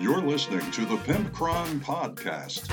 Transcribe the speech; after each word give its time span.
You're 0.00 0.20
listening 0.20 0.70
to 0.70 0.84
the 0.84 0.94
Pimpcron 0.98 1.80
Podcast. 1.80 2.68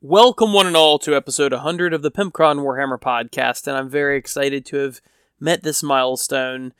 Welcome, 0.00 0.54
one 0.54 0.66
and 0.66 0.74
all, 0.74 0.98
to 1.00 1.14
episode 1.14 1.52
100 1.52 1.92
of 1.92 2.00
the 2.00 2.10
Pimpcron 2.10 2.60
Warhammer 2.60 2.98
podcast, 2.98 3.66
and 3.66 3.76
I'm 3.76 3.90
very 3.90 4.16
excited 4.16 4.64
to 4.66 4.78
have 4.78 5.02
met 5.38 5.64
this 5.64 5.82
milestone 5.82 6.72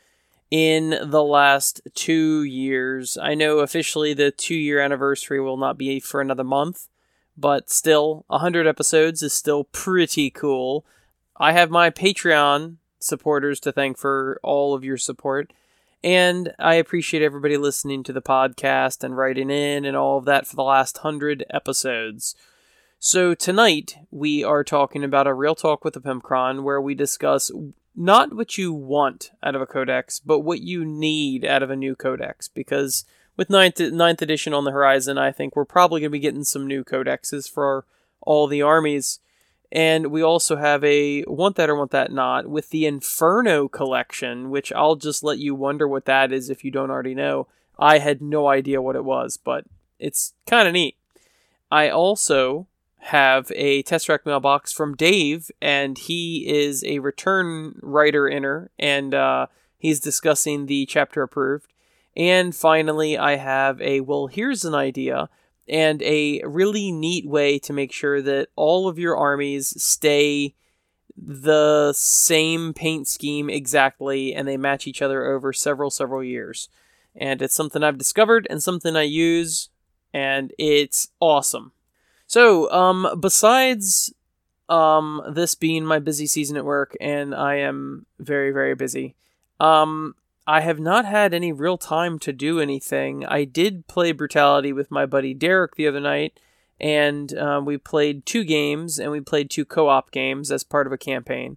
in 0.51 0.99
the 1.03 1.23
last 1.23 1.83
two 1.95 2.43
years. 2.43 3.19
I 3.21 3.35
know 3.35 3.59
officially 3.59 4.15
the 4.15 4.31
two 4.31 4.55
year 4.55 4.81
anniversary 4.81 5.41
will 5.41 5.59
not 5.59 5.77
be 5.77 6.01
for 6.01 6.23
another 6.23 6.45
month, 6.45 6.89
but 7.37 7.71
still, 7.71 8.25
100 8.29 8.67
episodes 8.67 9.23
is 9.23 9.33
still 9.33 9.65
pretty 9.65 10.31
cool. 10.31 10.85
I 11.37 11.53
have 11.53 11.71
my 11.71 11.91
Patreon 11.91 12.77
supporters 13.01 13.61
to 13.61 13.73
thank 13.73 13.99
for 13.99 14.41
all 14.43 14.75
of 14.75 14.85
your 14.85 14.97
support. 14.97 15.53
And 16.03 16.53
I 16.59 16.75
appreciate 16.75 17.23
everybody 17.23 17.57
listening 17.57 18.03
to 18.05 18.13
the 18.13 18.23
podcast 18.23 19.03
and 19.03 19.17
writing 19.17 19.51
in 19.51 19.85
and 19.85 19.97
all 19.97 20.19
of 20.19 20.27
that 20.27 20.47
for 20.47 20.55
the 20.55 20.63
last 20.63 20.99
100 21.03 21.45
episodes. 21.51 22.35
So 22.99 23.35
tonight 23.35 23.97
we 24.11 24.45
are 24.45 24.65
talking 24.65 25.03
about 25.03 25.27
a 25.27 25.35
real 25.35 25.55
talk 25.55 25.85
with 25.85 25.95
the 25.95 26.01
Pimpcron 26.01 26.63
where 26.63 26.81
we 26.81 26.95
discuss 26.95 27.51
not 27.97 28.35
what 28.35 28.59
you 28.59 28.73
want 28.73 29.31
out 29.43 29.55
of 29.55 29.63
a 29.63 29.67
codex, 29.67 30.21
but 30.21 30.41
what 30.41 30.61
you 30.61 30.85
need 30.85 31.45
out 31.45 31.63
of 31.63 31.71
a 31.71 31.77
new 31.77 31.97
codex. 31.97 32.49
Because 32.49 33.05
with 33.37 33.51
ninth 33.51 33.81
ninth 33.81 34.23
edition 34.23 34.55
on 34.55 34.65
the 34.65 34.71
horizon, 34.71 35.19
I 35.19 35.33
think 35.33 35.55
we're 35.55 35.65
probably 35.65 36.01
going 36.01 36.11
to 36.11 36.13
be 36.13 36.19
getting 36.21 36.45
some 36.45 36.67
new 36.67 36.85
codexes 36.85 37.51
for 37.51 37.85
all 38.21 38.47
the 38.47 38.63
armies. 38.63 39.21
And 39.73 40.09
we 40.09 40.23
also 40.23 40.57
have 40.57 40.85
a 40.85 41.25
want 41.27 41.57
that 41.57 41.69
or 41.69 41.75
want 41.75 41.91
that 41.91 42.13
not 42.13 42.47
with 42.47 42.71
the 42.71 42.87
Inferno 42.87 43.67
collection, 43.67 44.51
which 44.51 44.73
I'll 44.73 44.95
just 44.95 45.25
let 45.25 45.39
you 45.39 45.55
wonder 45.55 45.89
what 45.89 46.05
that 46.05 46.33
is 46.33 46.49
if 46.49 46.65
you 46.65 46.71
don't 46.71 46.91
already 46.91 47.15
know. 47.15 47.49
I 47.77 47.99
had 47.99 48.23
no 48.23 48.49
idea 48.49 48.81
what 48.81 48.95
it 48.95 49.05
was, 49.05 49.37
but 49.37 49.65
it's 49.99 50.35
kind 50.47 50.69
of 50.69 50.75
neat. 50.75 50.97
I 51.73 51.89
also 51.89 52.69
have 52.99 53.51
a 53.55 53.83
test 53.83 54.07
Tesseract 54.07 54.25
mailbox 54.25 54.73
from 54.73 54.95
Dave, 54.95 55.51
and 55.61 55.99
he 55.99 56.47
is 56.49 56.85
a 56.85 57.01
return 57.01 57.79
writer 57.83 58.29
inner, 58.29 58.71
and 58.79 59.13
uh, 59.13 59.47
he's 59.77 60.01
discussing 60.01 60.67
the 60.67 60.87
chapter 60.87 61.23
approved. 61.23 61.74
And 62.17 62.55
finally, 62.55 63.19
I 63.19 63.37
have 63.37 63.81
a 63.81 64.01
well, 64.01 64.29
here's 64.29 64.65
an 64.65 64.75
idea, 64.75 65.29
and 65.69 66.03
a 66.03 66.43
really 66.45 66.93
neat 66.93 67.27
way 67.27 67.59
to 67.61 67.73
make 67.73 67.93
sure 67.93 68.23
that 68.23 68.49
all 68.55 68.89
of 68.89 68.99
your 68.99 69.17
armies 69.17 69.83
stay 69.83 70.55
the 71.17 71.93
same 71.93 72.73
paint 72.75 73.09
scheme 73.09 73.49
exactly, 73.49 74.35
and 74.35 74.47
they 74.47 74.57
match 74.57 74.87
each 74.87 75.03
other 75.03 75.27
over 75.33 75.53
several, 75.53 75.91
several 75.91 76.23
years. 76.23 76.69
And 77.17 77.41
it's 77.41 77.55
something 77.55 77.83
I've 77.83 77.99
discovered 77.99 78.47
and 78.51 78.63
something 78.63 78.97
I 78.97 79.03
use, 79.03 79.69
and 80.13 80.53
it's 80.59 81.09
awesome. 81.21 81.73
So, 82.27 82.71
um, 82.73 83.19
besides 83.21 84.13
um, 84.69 85.23
this 85.33 85.55
being 85.55 85.85
my 85.85 85.99
busy 85.99 86.27
season 86.27 86.57
at 86.57 86.65
work, 86.65 86.97
and 87.01 87.35
I 87.35 87.57
am 87.57 88.07
very, 88.19 88.51
very 88.51 88.75
busy, 88.75 89.15
um, 89.61 90.15
I 90.47 90.61
have 90.61 90.79
not 90.79 91.07
had 91.07 91.33
any 91.33 91.53
real 91.53 91.79
time 91.79 92.19
to 92.21 92.33
do 92.33 92.61
anything. 92.61 93.25
I 93.25 93.45
did 93.45 93.87
play 93.87 94.13
Brutality 94.13 94.73
with 94.73 94.91
my 94.91 95.07
buddy 95.07 95.33
Derek 95.33 95.77
the 95.77 95.89
other 95.89 96.01
night, 96.01 96.39
and 96.79 97.33
uh, 97.37 97.63
we 97.65 97.79
played 97.79 98.27
two 98.27 98.45
games, 98.45 98.99
and 98.99 99.11
we 99.11 99.21
played 99.21 99.49
two 99.49 99.65
co 99.65 99.89
op 99.89 100.11
games 100.11 100.53
as 100.53 100.63
part 100.63 100.87
of 100.87 100.93
a 100.93 100.99
campaign. 100.99 101.57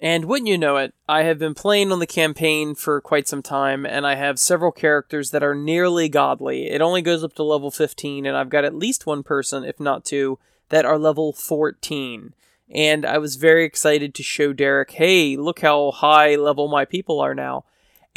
And 0.00 0.26
wouldn't 0.26 0.48
you 0.48 0.56
know 0.56 0.76
it, 0.76 0.94
I 1.08 1.24
have 1.24 1.40
been 1.40 1.54
playing 1.54 1.90
on 1.90 1.98
the 1.98 2.06
campaign 2.06 2.76
for 2.76 3.00
quite 3.00 3.26
some 3.26 3.42
time, 3.42 3.84
and 3.84 4.06
I 4.06 4.14
have 4.14 4.38
several 4.38 4.70
characters 4.70 5.32
that 5.32 5.42
are 5.42 5.56
nearly 5.56 6.08
godly. 6.08 6.70
It 6.70 6.80
only 6.80 7.02
goes 7.02 7.24
up 7.24 7.32
to 7.34 7.42
level 7.42 7.72
15, 7.72 8.24
and 8.24 8.36
I've 8.36 8.48
got 8.50 8.64
at 8.64 8.76
least 8.76 9.06
one 9.06 9.24
person, 9.24 9.64
if 9.64 9.80
not 9.80 10.04
two, 10.04 10.38
that 10.68 10.84
are 10.84 10.98
level 10.98 11.32
14. 11.32 12.34
And 12.70 13.04
I 13.04 13.18
was 13.18 13.34
very 13.34 13.64
excited 13.64 14.14
to 14.14 14.22
show 14.22 14.52
Derek, 14.52 14.92
hey, 14.92 15.36
look 15.36 15.60
how 15.60 15.90
high 15.90 16.36
level 16.36 16.68
my 16.68 16.84
people 16.84 17.18
are 17.20 17.34
now. 17.34 17.64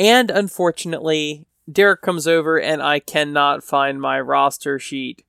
And 0.02 0.32
unfortunately, 0.32 1.46
Derek 1.72 2.02
comes 2.02 2.26
over 2.26 2.60
and 2.60 2.82
I 2.82 2.98
cannot 2.98 3.64
find 3.64 4.02
my 4.02 4.20
roster 4.20 4.80
sheet. 4.80 5.24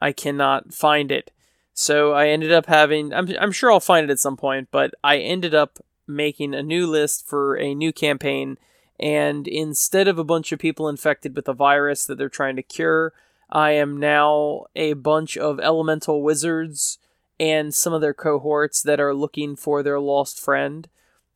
I 0.00 0.12
cannot 0.12 0.72
find 0.72 1.10
it. 1.10 1.32
So 1.72 2.12
I 2.12 2.28
ended 2.28 2.52
up 2.52 2.66
having, 2.66 3.12
I'm, 3.12 3.28
I'm 3.40 3.50
sure 3.50 3.72
I'll 3.72 3.80
find 3.80 4.04
it 4.04 4.12
at 4.12 4.20
some 4.20 4.36
point, 4.36 4.68
but 4.70 4.94
I 5.02 5.18
ended 5.18 5.52
up 5.52 5.80
making 6.06 6.54
a 6.54 6.62
new 6.62 6.86
list 6.86 7.26
for 7.26 7.58
a 7.58 7.74
new 7.74 7.92
campaign. 7.92 8.56
And 9.00 9.48
instead 9.48 10.06
of 10.06 10.16
a 10.16 10.22
bunch 10.22 10.52
of 10.52 10.60
people 10.60 10.88
infected 10.88 11.34
with 11.34 11.48
a 11.48 11.52
virus 11.52 12.06
that 12.06 12.16
they're 12.16 12.28
trying 12.28 12.54
to 12.54 12.62
cure, 12.62 13.12
I 13.50 13.72
am 13.72 13.98
now 13.98 14.66
a 14.76 14.92
bunch 14.92 15.36
of 15.36 15.58
elemental 15.58 16.22
wizards 16.22 16.98
and 17.40 17.74
some 17.74 17.92
of 17.92 18.00
their 18.00 18.14
cohorts 18.14 18.80
that 18.80 19.00
are 19.00 19.12
looking 19.12 19.56
for 19.56 19.82
their 19.82 19.98
lost 19.98 20.38
friend. 20.38 20.86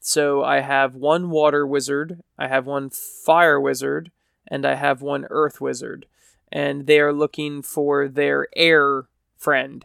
So 0.01 0.43
I 0.43 0.61
have 0.61 0.95
one 0.95 1.31
water 1.31 1.67
wizard, 1.67 2.23
I 2.39 2.49
have 2.49 2.67
one 2.67 2.91
fire 2.91 3.61
wizard, 3.61 4.11
and 4.47 4.65
I 4.65 4.75
have 4.75 5.03
one 5.03 5.27
earth 5.31 5.61
wizard. 5.61 6.07
And 6.51 6.87
they 6.87 7.01
are 7.01 7.13
looking 7.13 7.63
for 7.63 8.09
their 8.09 8.49
air 8.57 9.05
friend. 9.37 9.85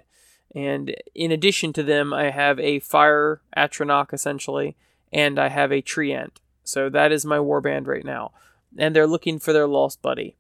And 0.56 0.96
in 1.14 1.32
addition 1.32 1.74
to 1.74 1.84
them, 1.84 2.14
I 2.14 2.30
have 2.30 2.60
a 2.60 2.80
fire 2.80 3.42
Atronach 3.58 4.14
essentially, 4.14 4.76
and 5.12 5.40
I 5.40 5.50
have 5.50 5.72
a 5.72 5.82
Treant. 5.82 6.38
So 6.64 6.90
that 6.90 7.12
is 7.12 7.26
my 7.26 7.38
warband 7.38 7.88
right 7.88 8.06
now. 8.06 8.32
And 8.78 8.96
they're 8.96 9.08
looking 9.08 9.40
for 9.40 9.52
their 9.52 9.68
lost 9.68 10.02
buddy. 10.02 10.36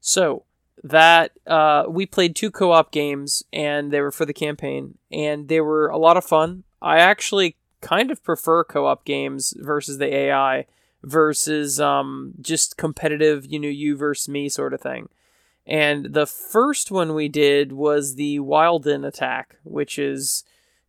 So 0.00 0.44
that 0.82 1.32
uh, 1.46 1.84
we 1.88 2.06
played 2.06 2.34
two 2.34 2.50
co-op 2.50 2.90
games, 2.92 3.42
and 3.52 3.90
they 3.90 4.00
were 4.00 4.12
for 4.12 4.24
the 4.24 4.32
campaign, 4.32 4.96
and 5.10 5.48
they 5.48 5.60
were 5.60 5.88
a 5.88 5.98
lot 5.98 6.16
of 6.16 6.24
fun. 6.24 6.64
I 6.80 6.98
actually 6.98 7.56
kind 7.80 8.10
of 8.10 8.22
prefer 8.22 8.64
co-op 8.64 9.04
games 9.04 9.54
versus 9.58 9.98
the 9.98 10.12
AI 10.12 10.66
versus 11.02 11.80
um, 11.80 12.34
just 12.40 12.76
competitive, 12.76 13.46
you 13.46 13.58
know, 13.58 13.68
you 13.68 13.96
versus 13.96 14.28
me 14.28 14.48
sort 14.48 14.74
of 14.74 14.80
thing. 14.80 15.08
And 15.66 16.14
the 16.14 16.26
first 16.26 16.90
one 16.90 17.14
we 17.14 17.28
did 17.28 17.72
was 17.72 18.14
the 18.14 18.38
Wilden 18.38 19.04
attack, 19.04 19.56
which 19.64 19.98
is 19.98 20.44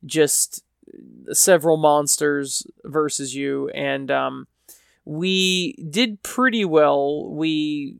just 0.06 0.64
several 1.32 1.78
monsters 1.78 2.66
versus 2.86 3.36
you. 3.36 3.70
And 3.70 4.10
um, 4.10 4.48
we 5.06 5.74
did 5.74 6.24
pretty 6.24 6.64
well. 6.64 7.30
We 7.30 7.98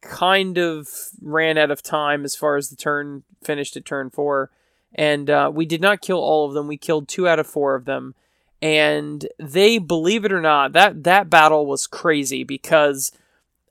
kind 0.00 0.58
of 0.58 0.88
ran 1.20 1.58
out 1.58 1.70
of 1.70 1.82
time 1.82 2.24
as 2.24 2.34
far 2.34 2.56
as 2.56 2.70
the 2.70 2.76
turn 2.76 3.22
finished 3.42 3.76
at 3.76 3.84
turn 3.84 4.10
four. 4.10 4.50
And 4.94 5.30
uh, 5.30 5.50
we 5.52 5.66
did 5.66 5.80
not 5.80 6.00
kill 6.00 6.18
all 6.18 6.48
of 6.48 6.54
them. 6.54 6.66
We 6.66 6.76
killed 6.76 7.08
two 7.08 7.28
out 7.28 7.38
of 7.38 7.46
four 7.46 7.74
of 7.74 7.84
them. 7.84 8.14
And 8.62 9.26
they, 9.40 9.78
believe 9.78 10.24
it 10.24 10.32
or 10.32 10.40
not, 10.40 10.72
that, 10.72 11.02
that 11.02 11.28
battle 11.28 11.66
was 11.66 11.88
crazy 11.88 12.44
because 12.44 13.10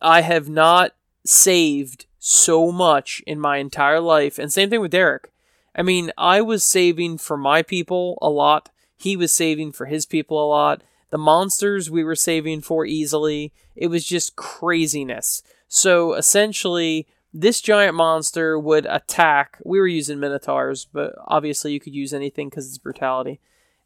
I 0.01 0.21
have 0.21 0.49
not 0.49 0.91
saved 1.25 2.05
so 2.19 2.71
much 2.71 3.23
in 3.25 3.39
my 3.39 3.57
entire 3.57 4.01
life. 4.01 4.37
And 4.37 4.51
same 4.51 4.69
thing 4.69 4.81
with 4.81 4.91
Derek. 4.91 5.31
I 5.73 5.81
mean, 5.81 6.11
I 6.17 6.41
was 6.41 6.63
saving 6.63 7.19
for 7.19 7.37
my 7.37 7.61
people 7.61 8.17
a 8.21 8.29
lot. 8.29 8.69
He 8.97 9.15
was 9.15 9.31
saving 9.31 9.71
for 9.71 9.85
his 9.85 10.05
people 10.05 10.43
a 10.43 10.47
lot. 10.47 10.83
The 11.09 11.17
monsters 11.17 11.89
we 11.89 12.03
were 12.03 12.15
saving 12.15 12.61
for 12.61 12.85
easily. 12.85 13.53
It 13.75 13.87
was 13.87 14.05
just 14.05 14.35
craziness. 14.35 15.41
So 15.69 16.13
essentially, 16.13 17.07
this 17.33 17.61
giant 17.61 17.95
monster 17.95 18.59
would 18.59 18.85
attack. 18.85 19.57
We 19.63 19.79
were 19.79 19.87
using 19.87 20.19
minotaurs, 20.19 20.85
but 20.91 21.15
obviously 21.27 21.71
you 21.71 21.79
could 21.79 21.95
use 21.95 22.13
anything 22.13 22.49
because 22.49 22.67
it's 22.67 22.77
brutality. 22.77 23.39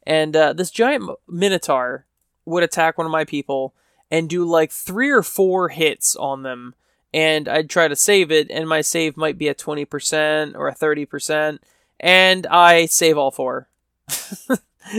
And 0.06 0.36
uh, 0.36 0.52
this 0.52 0.70
giant 0.70 1.10
minotaur 1.26 2.06
would 2.44 2.62
attack 2.62 2.96
one 2.96 3.06
of 3.06 3.12
my 3.12 3.24
people 3.24 3.74
and 4.10 4.30
do 4.30 4.44
like 4.44 4.70
three 4.70 5.10
or 5.10 5.22
four 5.22 5.68
hits 5.68 6.14
on 6.14 6.42
them 6.42 6.74
and 7.16 7.48
I'd 7.48 7.70
try 7.70 7.88
to 7.88 7.96
save 7.96 8.30
it, 8.30 8.50
and 8.50 8.68
my 8.68 8.82
save 8.82 9.16
might 9.16 9.38
be 9.38 9.48
a 9.48 9.54
20% 9.54 10.54
or 10.54 10.68
a 10.68 10.74
30%, 10.74 11.60
and 11.98 12.46
I 12.48 12.84
save 12.84 13.16
all 13.16 13.30
four. 13.30 13.68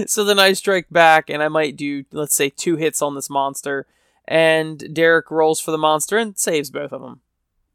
so 0.08 0.24
then 0.24 0.40
I 0.40 0.54
strike 0.54 0.88
back, 0.90 1.30
and 1.30 1.44
I 1.44 1.48
might 1.48 1.76
do, 1.76 2.06
let's 2.12 2.34
say, 2.34 2.50
two 2.50 2.76
hits 2.76 3.04
on 3.04 3.14
this 3.14 3.30
monster, 3.30 3.86
and 4.28 4.96
Derek 4.96 5.30
rolls 5.30 5.60
for 5.60 5.70
the 5.70 5.78
monster 5.78 6.18
and 6.18 6.36
saves 6.38 6.72
both 6.72 6.92
of 6.92 7.02
them. 7.02 7.22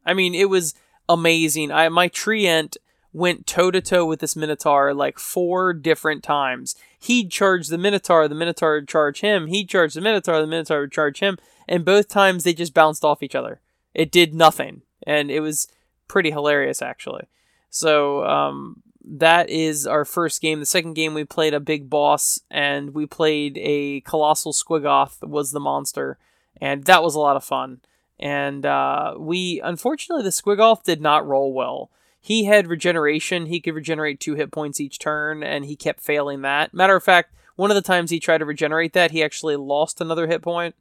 I 0.05 0.13
mean, 0.13 0.35
it 0.35 0.49
was 0.49 0.75
amazing. 1.07 1.71
I 1.71 1.87
my 1.87 2.09
treant 2.09 2.75
went 3.13 3.45
toe 3.45 3.71
to 3.71 3.79
toe 3.79 4.05
with 4.05 4.19
this 4.19 4.35
Minotaur 4.35 4.93
like 4.93 5.19
four 5.19 5.73
different 5.73 6.23
times. 6.23 6.75
He'd 6.99 7.31
charge 7.31 7.67
the 7.67 7.77
Minotaur, 7.77 8.27
the 8.27 8.35
Minotaur 8.35 8.75
would 8.75 8.87
charge 8.87 9.21
him, 9.21 9.47
he'd 9.47 9.69
charge 9.69 9.93
the 9.93 10.01
Minotaur, 10.01 10.41
the 10.41 10.47
Minotaur 10.47 10.81
would 10.81 10.91
charge 10.91 11.19
him, 11.19 11.37
and 11.67 11.85
both 11.85 12.07
times 12.07 12.43
they 12.43 12.53
just 12.53 12.73
bounced 12.73 13.05
off 13.05 13.23
each 13.23 13.35
other. 13.35 13.61
It 13.93 14.11
did 14.11 14.33
nothing, 14.33 14.81
and 15.05 15.29
it 15.29 15.41
was 15.41 15.67
pretty 16.07 16.31
hilarious 16.31 16.81
actually. 16.81 17.27
So 17.69 18.23
um, 18.25 18.81
that 19.03 19.49
is 19.49 19.85
our 19.85 20.05
first 20.05 20.41
game. 20.41 20.59
The 20.59 20.65
second 20.65 20.93
game 20.93 21.13
we 21.13 21.23
played 21.23 21.53
a 21.53 21.59
big 21.59 21.89
boss, 21.89 22.39
and 22.49 22.93
we 22.93 23.05
played 23.05 23.57
a 23.61 24.01
colossal 24.01 24.53
squigoth 24.53 25.27
was 25.27 25.51
the 25.51 25.59
monster, 25.59 26.17
and 26.59 26.85
that 26.85 27.03
was 27.03 27.15
a 27.15 27.19
lot 27.19 27.35
of 27.35 27.43
fun. 27.43 27.81
And 28.19 28.65
uh, 28.65 29.15
we 29.17 29.59
unfortunately 29.63 30.23
the 30.23 30.29
squigoth 30.29 30.83
did 30.83 31.01
not 31.01 31.27
roll 31.27 31.53
well. 31.53 31.91
He 32.23 32.45
had 32.45 32.67
regeneration; 32.67 33.47
he 33.47 33.59
could 33.59 33.75
regenerate 33.75 34.19
two 34.19 34.33
hit 34.33 34.51
points 34.51 34.79
each 34.79 34.97
turn, 34.97 35.43
and 35.43 35.65
he 35.65 35.75
kept 35.75 35.99
failing 35.99 36.41
that. 36.41 36.73
Matter 36.73 36.95
of 36.95 37.03
fact, 37.03 37.35
one 37.55 37.69
of 37.69 37.75
the 37.75 37.81
times 37.81 38.09
he 38.09 38.19
tried 38.19 38.39
to 38.39 38.45
regenerate 38.45 38.93
that, 38.93 39.11
he 39.11 39.21
actually 39.21 39.57
lost 39.57 40.01
another 40.01 40.25
hit 40.25 40.41
point 40.41 40.73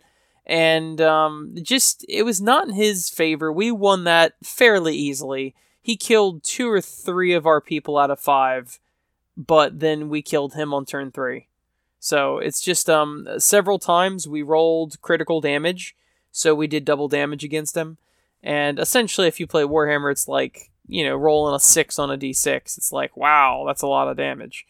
and 0.47 1.01
um, 1.01 1.55
just 1.63 2.05
it 2.09 2.25
was 2.25 2.41
not 2.41 2.69
in 2.69 2.75
his 2.75 3.09
favor. 3.09 3.53
We 3.53 3.71
won 3.71 4.05
that 4.05 4.35
fairly 4.43 4.95
easily. 4.97 5.55
He 5.81 5.97
killed 5.97 6.43
two 6.43 6.71
or 6.71 6.81
three 6.81 7.33
of 7.33 7.47
our 7.47 7.61
people 7.61 7.99
out 7.99 8.11
of 8.11 8.21
five, 8.21 8.79
but 9.37 9.81
then 9.81 10.09
we 10.09 10.23
killed 10.23 10.55
him 10.55 10.75
on 10.75 10.85
turn 10.85 11.11
three. 11.11 11.49
So 12.01 12.39
it's 12.39 12.61
just 12.61 12.91
um 12.91 13.29
several 13.39 13.79
times 13.79 14.27
we 14.27 14.43
rolled 14.43 15.01
critical 15.01 15.41
damage, 15.41 15.95
so 16.33 16.55
we 16.55 16.67
did 16.67 16.85
double 16.85 17.09
damage 17.09 17.45
against 17.45 17.77
him. 17.77 17.99
And 18.43 18.81
essentially, 18.81 19.29
if 19.29 19.39
you 19.39 19.47
play 19.47 19.63
Warhammer, 19.63 20.11
it's 20.11 20.27
like 20.27 20.72
you 20.87 21.05
know 21.05 21.17
rolling 21.17 21.55
a 21.55 21.61
six 21.61 21.99
on 21.99 22.11
a 22.11 22.19
d6. 22.19 22.79
It's 22.79 22.93
like 22.93 23.17
wow, 23.17 23.65
that's 23.67 23.83
a 23.83 23.87
lot 23.87 24.09
of 24.09 24.17
damage. 24.17 24.67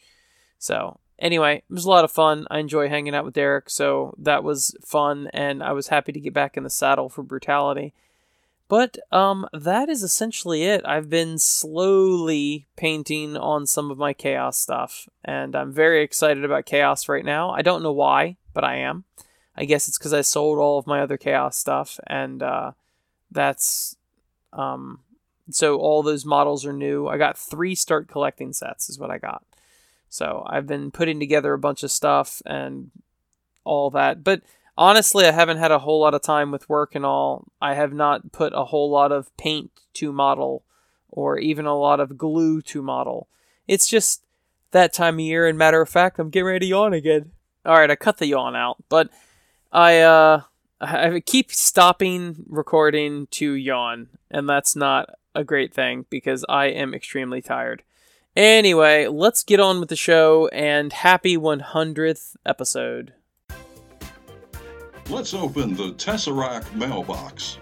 So 0.59 0.99
anyway, 1.19 1.57
it 1.69 1.73
was 1.73 1.85
a 1.85 1.91
lot 1.91 2.05
of 2.05 2.11
fun. 2.11 2.47
I 2.51 2.59
enjoy 2.59 2.89
hanging 2.89 3.15
out 3.15 3.25
with 3.25 3.35
Derek, 3.35 3.71
so 3.71 4.15
that 4.19 4.45
was 4.45 4.77
fun, 4.85 5.29
and 5.33 5.63
I 5.63 5.73
was 5.73 5.89
happy 5.89 6.13
to 6.13 6.21
get 6.21 6.35
back 6.35 6.57
in 6.57 6.65
the 6.65 6.71
saddle 6.71 7.09
for 7.09 7.23
brutality. 7.23 7.95
But 8.69 8.97
um, 9.11 9.47
that 9.53 9.91
is 9.91 10.03
essentially 10.03 10.65
it. 10.65 10.83
I've 10.87 11.11
been 11.11 11.39
slowly 11.39 12.67
painting 12.77 13.37
on 13.37 13.67
some 13.67 13.91
of 13.91 13.99
my 13.99 14.15
chaos 14.15 14.57
stuff, 14.57 15.09
and 15.25 15.55
I'm 15.55 15.73
very 15.73 16.03
excited 16.03 16.45
about 16.45 16.65
chaos 16.65 17.09
right 17.09 17.25
now. 17.25 17.51
I 17.51 17.63
don't 17.63 17.83
know 17.83 17.93
why, 17.93 18.37
but 18.55 18.65
I 18.65 18.77
am. 18.77 19.05
I 19.57 19.67
guess 19.67 19.89
it's 19.89 19.99
because 19.99 20.15
I 20.15 20.23
sold 20.23 20.59
all 20.59 20.79
of 20.79 20.87
my 20.87 21.03
other 21.03 21.19
chaos 21.19 21.59
stuff, 21.59 22.01
and 22.07 22.43
uh, 22.43 22.73
that's 23.31 23.97
um, 24.55 25.01
so 25.55 25.79
all 25.79 26.03
those 26.03 26.25
models 26.25 26.65
are 26.67 26.73
new. 26.73 27.07
I 27.09 27.19
got 27.19 27.39
three 27.39 27.75
start 27.75 28.09
collecting 28.09 28.53
sets, 28.53 28.89
is 28.89 28.99
what 28.99 29.11
I 29.11 29.19
got. 29.19 29.45
So 30.09 30.47
I've 30.47 30.67
been 30.67 30.91
putting 30.91 31.19
together 31.19 31.53
a 31.53 31.59
bunch 31.59 31.83
of 31.83 31.91
stuff 31.91 32.43
and 32.45 32.91
all 33.65 33.91
that. 33.91 34.23
But 34.23 34.43
honestly, 34.77 35.25
I 35.25 35.33
haven't 35.33 35.59
had 35.59 35.71
a 35.71 35.79
whole 35.79 36.01
lot 36.01 36.15
of 36.15 36.23
time 36.23 36.51
with 36.51 36.69
work 36.69 36.95
and 36.95 37.07
all. 37.07 37.49
I 37.61 37.75
have 37.75 37.93
not 37.93 38.33
put 38.33 38.53
a 38.55 38.67
whole 38.67 38.91
lot 38.91 39.13
of 39.13 39.35
paint 39.37 39.71
to 39.95 40.13
model 40.13 40.65
or 41.09 41.39
even 41.39 41.67
a 41.67 41.79
lot 41.79 42.01
of 42.01 42.19
glue 42.19 42.61
to 42.63 42.83
model. 42.83 43.29
It's 43.69 43.89
just 43.89 44.25
that 44.73 44.93
time 44.93 45.15
of 45.15 45.21
year, 45.21 45.47
and 45.47 45.57
matter 45.57 45.81
of 45.81 45.89
fact, 45.89 46.19
I'm 46.19 46.31
getting 46.31 46.47
ready 46.47 46.61
to 46.61 46.67
yawn 46.67 46.93
again. 46.93 47.33
Alright, 47.65 47.91
I 47.91 47.97
cut 47.97 48.19
the 48.19 48.27
yawn 48.27 48.57
out, 48.57 48.79
but 48.89 49.11
I 49.71 50.01
uh 50.01 50.43
I 50.81 51.21
keep 51.25 51.53
stopping 51.53 52.45
recording 52.49 53.29
to 53.33 53.53
yawn, 53.53 54.09
and 54.31 54.49
that's 54.49 54.75
not 54.75 55.11
a 55.35 55.45
great 55.45 55.73
thing 55.73 56.07
because 56.11 56.45
I 56.49 56.67
am 56.67 56.95
extremely 56.95 57.41
tired. 57.41 57.83
Anyway, 58.35 59.07
let's 59.09 59.45
get 59.45 59.61
on 59.61 59.79
with 59.79 59.89
the 59.91 59.97
show 59.97 60.49
and 60.49 60.93
happy 60.93 61.37
100th 61.37 62.37
episode. 62.47 63.13
Let's 65.11 65.35
open 65.35 65.75
the 65.75 65.93
Tesseract 65.93 66.75
mailbox. 66.75 67.59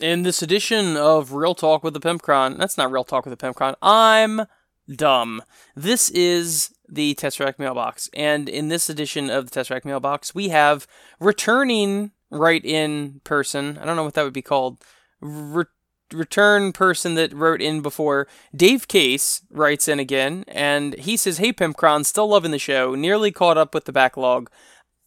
In 0.00 0.22
this 0.22 0.42
edition 0.42 0.96
of 0.96 1.32
Real 1.32 1.54
Talk 1.54 1.84
with 1.84 1.94
the 1.94 2.00
Pimpcron, 2.00 2.58
that's 2.58 2.76
not 2.76 2.90
Real 2.90 3.04
Talk 3.04 3.26
with 3.26 3.38
the 3.38 3.46
Pimpcron, 3.46 3.76
I'm 3.80 4.46
dumb. 4.94 5.42
This 5.76 6.10
is 6.10 6.74
the 6.88 7.14
Tesseract 7.14 7.58
mailbox, 7.58 8.10
and 8.14 8.48
in 8.48 8.68
this 8.68 8.90
edition 8.90 9.30
of 9.30 9.50
the 9.50 9.60
Tesseract 9.60 9.84
mailbox, 9.84 10.34
we 10.34 10.48
have 10.48 10.86
returning 11.20 12.12
right 12.30 12.64
in 12.64 13.20
person. 13.24 13.78
I 13.78 13.84
don't 13.84 13.96
know 13.96 14.04
what 14.04 14.14
that 14.14 14.24
would 14.24 14.32
be 14.32 14.42
called. 14.42 14.82
Re- 15.20 15.64
return 16.12 16.72
person 16.72 17.14
that 17.14 17.32
wrote 17.32 17.60
in 17.60 17.82
before, 17.82 18.26
Dave 18.54 18.88
Case 18.88 19.42
writes 19.50 19.88
in 19.88 19.98
again, 19.98 20.44
and 20.48 20.94
he 20.94 21.16
says, 21.16 21.38
Hey 21.38 21.52
Pimpcron, 21.52 22.04
still 22.04 22.28
loving 22.28 22.50
the 22.50 22.58
show, 22.58 22.94
nearly 22.94 23.30
caught 23.30 23.58
up 23.58 23.74
with 23.74 23.84
the 23.84 23.92
backlog. 23.92 24.50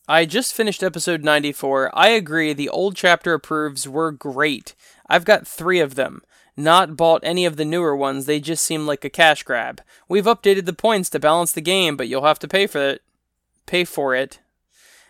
I 0.07 0.25
just 0.25 0.53
finished 0.53 0.83
episode 0.83 1.23
94. 1.23 1.91
I 1.93 2.09
agree, 2.09 2.53
the 2.53 2.69
old 2.69 2.95
chapter 2.95 3.33
approves 3.33 3.87
were 3.87 4.11
great. 4.11 4.75
I've 5.07 5.25
got 5.25 5.47
three 5.47 5.79
of 5.79 5.95
them. 5.95 6.21
Not 6.55 6.95
bought 6.95 7.21
any 7.23 7.45
of 7.45 7.55
the 7.55 7.65
newer 7.65 7.95
ones, 7.95 8.25
they 8.25 8.39
just 8.39 8.63
seem 8.63 8.85
like 8.85 9.03
a 9.03 9.09
cash 9.09 9.43
grab. 9.43 9.81
We've 10.07 10.25
updated 10.25 10.65
the 10.65 10.73
points 10.73 11.09
to 11.11 11.19
balance 11.19 11.51
the 11.51 11.61
game, 11.61 11.97
but 11.97 12.07
you'll 12.07 12.25
have 12.25 12.39
to 12.39 12.47
pay 12.47 12.67
for 12.67 12.81
it. 12.81 13.01
Pay 13.65 13.85
for 13.85 14.13
it. 14.13 14.39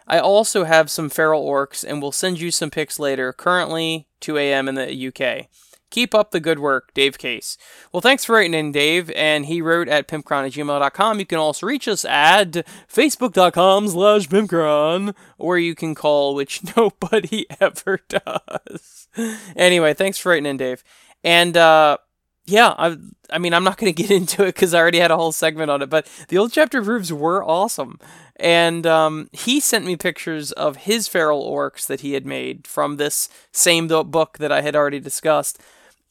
I 0.08 0.20
also 0.20 0.64
have 0.64 0.92
some 0.92 1.10
feral 1.10 1.46
orcs 1.48 1.84
and 1.88 2.02
will 2.02 2.12
send 2.12 2.40
you 2.40 2.52
some 2.52 2.70
pics 2.70 3.00
later, 3.00 3.34
currently 3.34 4.08
2 4.20 4.38
a.m. 4.38 4.68
in 4.68 4.76
the 4.76 5.08
UK. 5.08 5.48
Keep 5.94 6.16
up 6.16 6.32
the 6.32 6.40
good 6.40 6.58
work, 6.58 6.92
Dave 6.96 7.20
Case. 7.20 7.56
Well, 7.92 8.02
thanks 8.02 8.26
for 8.26 8.34
writing 8.34 8.56
in, 8.56 8.72
Dave. 8.72 9.12
And 9.12 9.46
he 9.46 9.62
wrote 9.62 9.88
at 9.88 10.08
pimpcron 10.08 10.48
at 10.48 10.54
gmail.com. 10.54 11.20
You 11.20 11.26
can 11.28 11.38
also 11.38 11.68
reach 11.68 11.88
us 11.88 12.04
at 12.04 12.52
facebook.com 12.92 13.88
slash 13.90 14.28
pimpcron, 14.28 15.14
or 15.38 15.60
you 15.60 15.76
can 15.76 15.94
call, 15.94 16.34
which 16.34 16.62
nobody 16.78 17.46
ever 17.62 18.00
does. 18.10 19.08
anyway, 19.56 19.94
thanks 19.94 20.18
for 20.18 20.30
writing 20.30 20.48
in, 20.48 20.58
Dave. 20.58 20.84
And, 21.24 21.56
uh, 21.56 21.98
yeah, 22.46 22.74
I, 22.78 22.98
I 23.30 23.38
mean, 23.38 23.54
I'm 23.54 23.64
not 23.64 23.78
going 23.78 23.94
to 23.94 24.02
get 24.02 24.12
into 24.12 24.44
it 24.44 24.56
because 24.56 24.74
I 24.74 24.80
already 24.80 25.00
had 25.00 25.12
a 25.12 25.18
whole 25.18 25.32
segment 25.32 25.72
on 25.72 25.82
it, 25.82 25.90
but 25.90 26.08
the 26.28 26.38
old 26.38 26.52
chapter 26.52 26.82
proofs 26.82 27.12
were 27.12 27.44
awesome. 27.44 28.00
And 28.36 28.86
um, 28.88 29.30
he 29.32 29.60
sent 29.60 29.86
me 29.86 29.96
pictures 29.96 30.52
of 30.54 30.78
his 30.78 31.08
feral 31.08 31.50
orcs 31.50 31.86
that 31.88 32.02
he 32.02 32.14
had 32.14 32.26
made 32.26 32.68
from 32.68 32.98
this 32.98 33.30
same 33.52 33.88
book 33.88 34.38
that 34.40 34.52
I 34.52 34.62
had 34.62 34.76
already 34.76 35.00
discussed. 35.00 35.60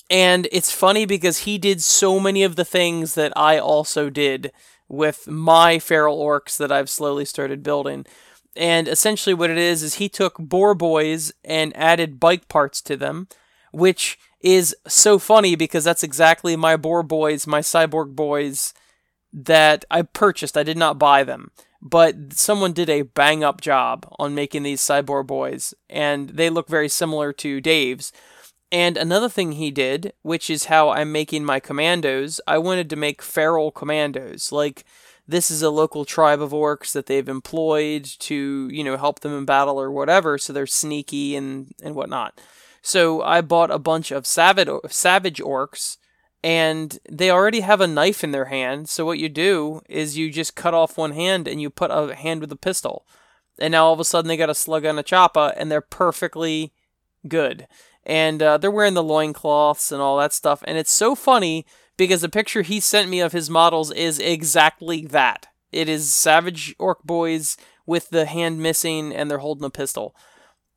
And 0.08 0.46
it's 0.52 0.70
funny 0.70 1.05
because 1.05 1.38
he 1.38 1.58
did 1.58 1.82
so 1.82 2.20
many 2.20 2.43
of 2.43 2.56
the 2.56 2.64
things 2.64 3.14
that 3.14 3.32
I 3.37 3.58
also 3.58 4.11
did 4.11 4.52
with 4.88 5.26
my 5.26 5.79
feral 5.79 6.19
orcs 6.19 6.56
that 6.58 6.70
I've 6.70 6.90
slowly 6.90 7.25
started 7.25 7.62
building. 7.62 8.05
And 8.55 8.87
essentially, 8.88 9.32
what 9.32 9.50
it 9.50 9.56
is 9.56 9.82
is 9.82 9.94
he 9.94 10.11
took 10.11 10.37
boar 10.37 10.75
boys 10.75 11.32
and 11.44 11.75
added 11.75 12.20
bike 12.20 12.49
parts 12.49 12.82
to 12.82 12.96
them, 12.96 13.26
which 13.73 14.19
is 14.43 14.75
so 14.87 15.19
funny 15.19 15.55
because 15.56 15.85
that's 15.85 16.03
exactly 16.03 16.56
my 16.56 16.77
boar 16.77 17.03
boys, 17.03 17.47
my 17.47 17.61
cyborg 17.61 18.15
boys 18.15 18.75
that 19.32 19.84
I 19.91 20.03
purchased. 20.03 20.56
I 20.56 20.63
did 20.63 20.77
not 20.77 20.99
buy 20.99 21.25
them, 21.25 21.51
but 21.81 22.32
someone 22.32 22.72
did 22.72 22.91
a 22.91 23.03
bang 23.03 23.43
up 23.43 23.61
job 23.61 24.06
on 24.19 24.34
making 24.34 24.63
these 24.63 24.81
cyborg 24.81 25.27
boys, 25.27 25.75
and 25.89 26.31
they 26.31 26.51
look 26.51 26.69
very 26.69 26.89
similar 26.89 27.32
to 27.34 27.61
Dave's. 27.61 28.13
And 28.70 28.96
another 28.96 29.29
thing 29.29 29.53
he 29.53 29.70
did, 29.70 30.15
which 30.22 30.49
is 30.49 30.65
how 30.65 30.91
I'm 30.91 31.13
making 31.13 31.44
my 31.44 31.61
commandos, 31.61 32.41
I 32.46 32.56
wanted 32.56 32.89
to 32.91 32.96
make 32.96 33.20
feral 33.20 33.70
commandos. 33.70 34.51
Like, 34.51 34.84
this 35.29 35.51
is 35.51 35.63
a 35.63 35.70
local 35.70 36.05
tribe 36.05 36.41
of 36.41 36.53
orcs 36.53 36.93
that 36.93 37.06
they've 37.06 37.29
employed 37.29 38.05
to, 38.20 38.69
you 38.72 38.82
know, 38.82 38.96
help 38.96 39.20
them 39.20 39.37
in 39.37 39.44
battle 39.44 39.79
or 39.81 39.91
whatever, 39.91 40.39
so 40.39 40.53
they're 40.53 40.67
sneaky 40.67 41.37
and, 41.37 41.75
and 41.82 41.94
whatnot. 41.94 42.41
So 42.82 43.22
I 43.22 43.41
bought 43.41 43.70
a 43.70 43.79
bunch 43.79 44.10
of 44.10 44.27
savage, 44.27 44.69
savage 44.89 45.39
orcs, 45.39 45.96
and 46.44 46.98
they 47.08 47.31
already 47.31 47.60
have 47.60 47.81
a 47.81 47.86
knife 47.86 48.24
in 48.24 48.32
their 48.32 48.46
hand, 48.46 48.89
so 48.89 49.06
what 49.06 49.19
you 49.19 49.29
do 49.29 49.81
is 49.89 50.19
you 50.19 50.31
just 50.31 50.56
cut 50.56 50.74
off 50.74 50.98
one 50.98 51.12
hand 51.12 51.46
and 51.46 51.62
you 51.62 51.70
put 51.70 51.93
a 51.93 52.15
hand 52.15 52.41
with 52.41 52.51
a 52.51 52.56
pistol. 52.56 53.06
And 53.58 53.72
now 53.72 53.86
all 53.86 53.93
of 53.93 54.01
a 54.01 54.05
sudden 54.05 54.29
they 54.29 54.36
got 54.36 54.51
a 54.51 54.55
slugga 54.55 54.91
and 54.91 54.98
a 54.98 55.05
choppa, 55.05 55.55
and 55.56 55.70
they're 55.70 55.81
perfectly 55.81 56.72
good 57.29 57.69
and 58.05 58.43
uh, 58.43 58.58
they're 58.58 58.70
wearing 58.70 58.94
the 58.94 59.03
loincloths 59.03 59.93
and 59.93 60.03
all 60.03 60.19
that 60.19 60.32
stuff. 60.32 60.62
And 60.67 60.77
it's 60.77 60.91
so 60.91 61.15
funny 61.15 61.67
because 61.96 62.20
the 62.20 62.29
picture 62.29 62.62
he 62.62 62.81
sent 62.81 63.08
me 63.08 63.20
of 63.20 63.32
his 63.32 63.48
models 63.48 63.91
is 63.93 64.19
exactly 64.19 65.06
that. 65.06 65.48
It 65.70 65.89
is 65.89 66.10
Savage 66.10 66.74
Orc 66.79 67.03
Boys 67.05 67.56
with 67.86 68.10
the 68.10 68.27
hand 68.27 68.60
missing 68.60 69.15
and 69.15 69.31
they're 69.31 69.39
holding 69.39 69.65
a 69.65 69.70
pistol. 69.70 70.15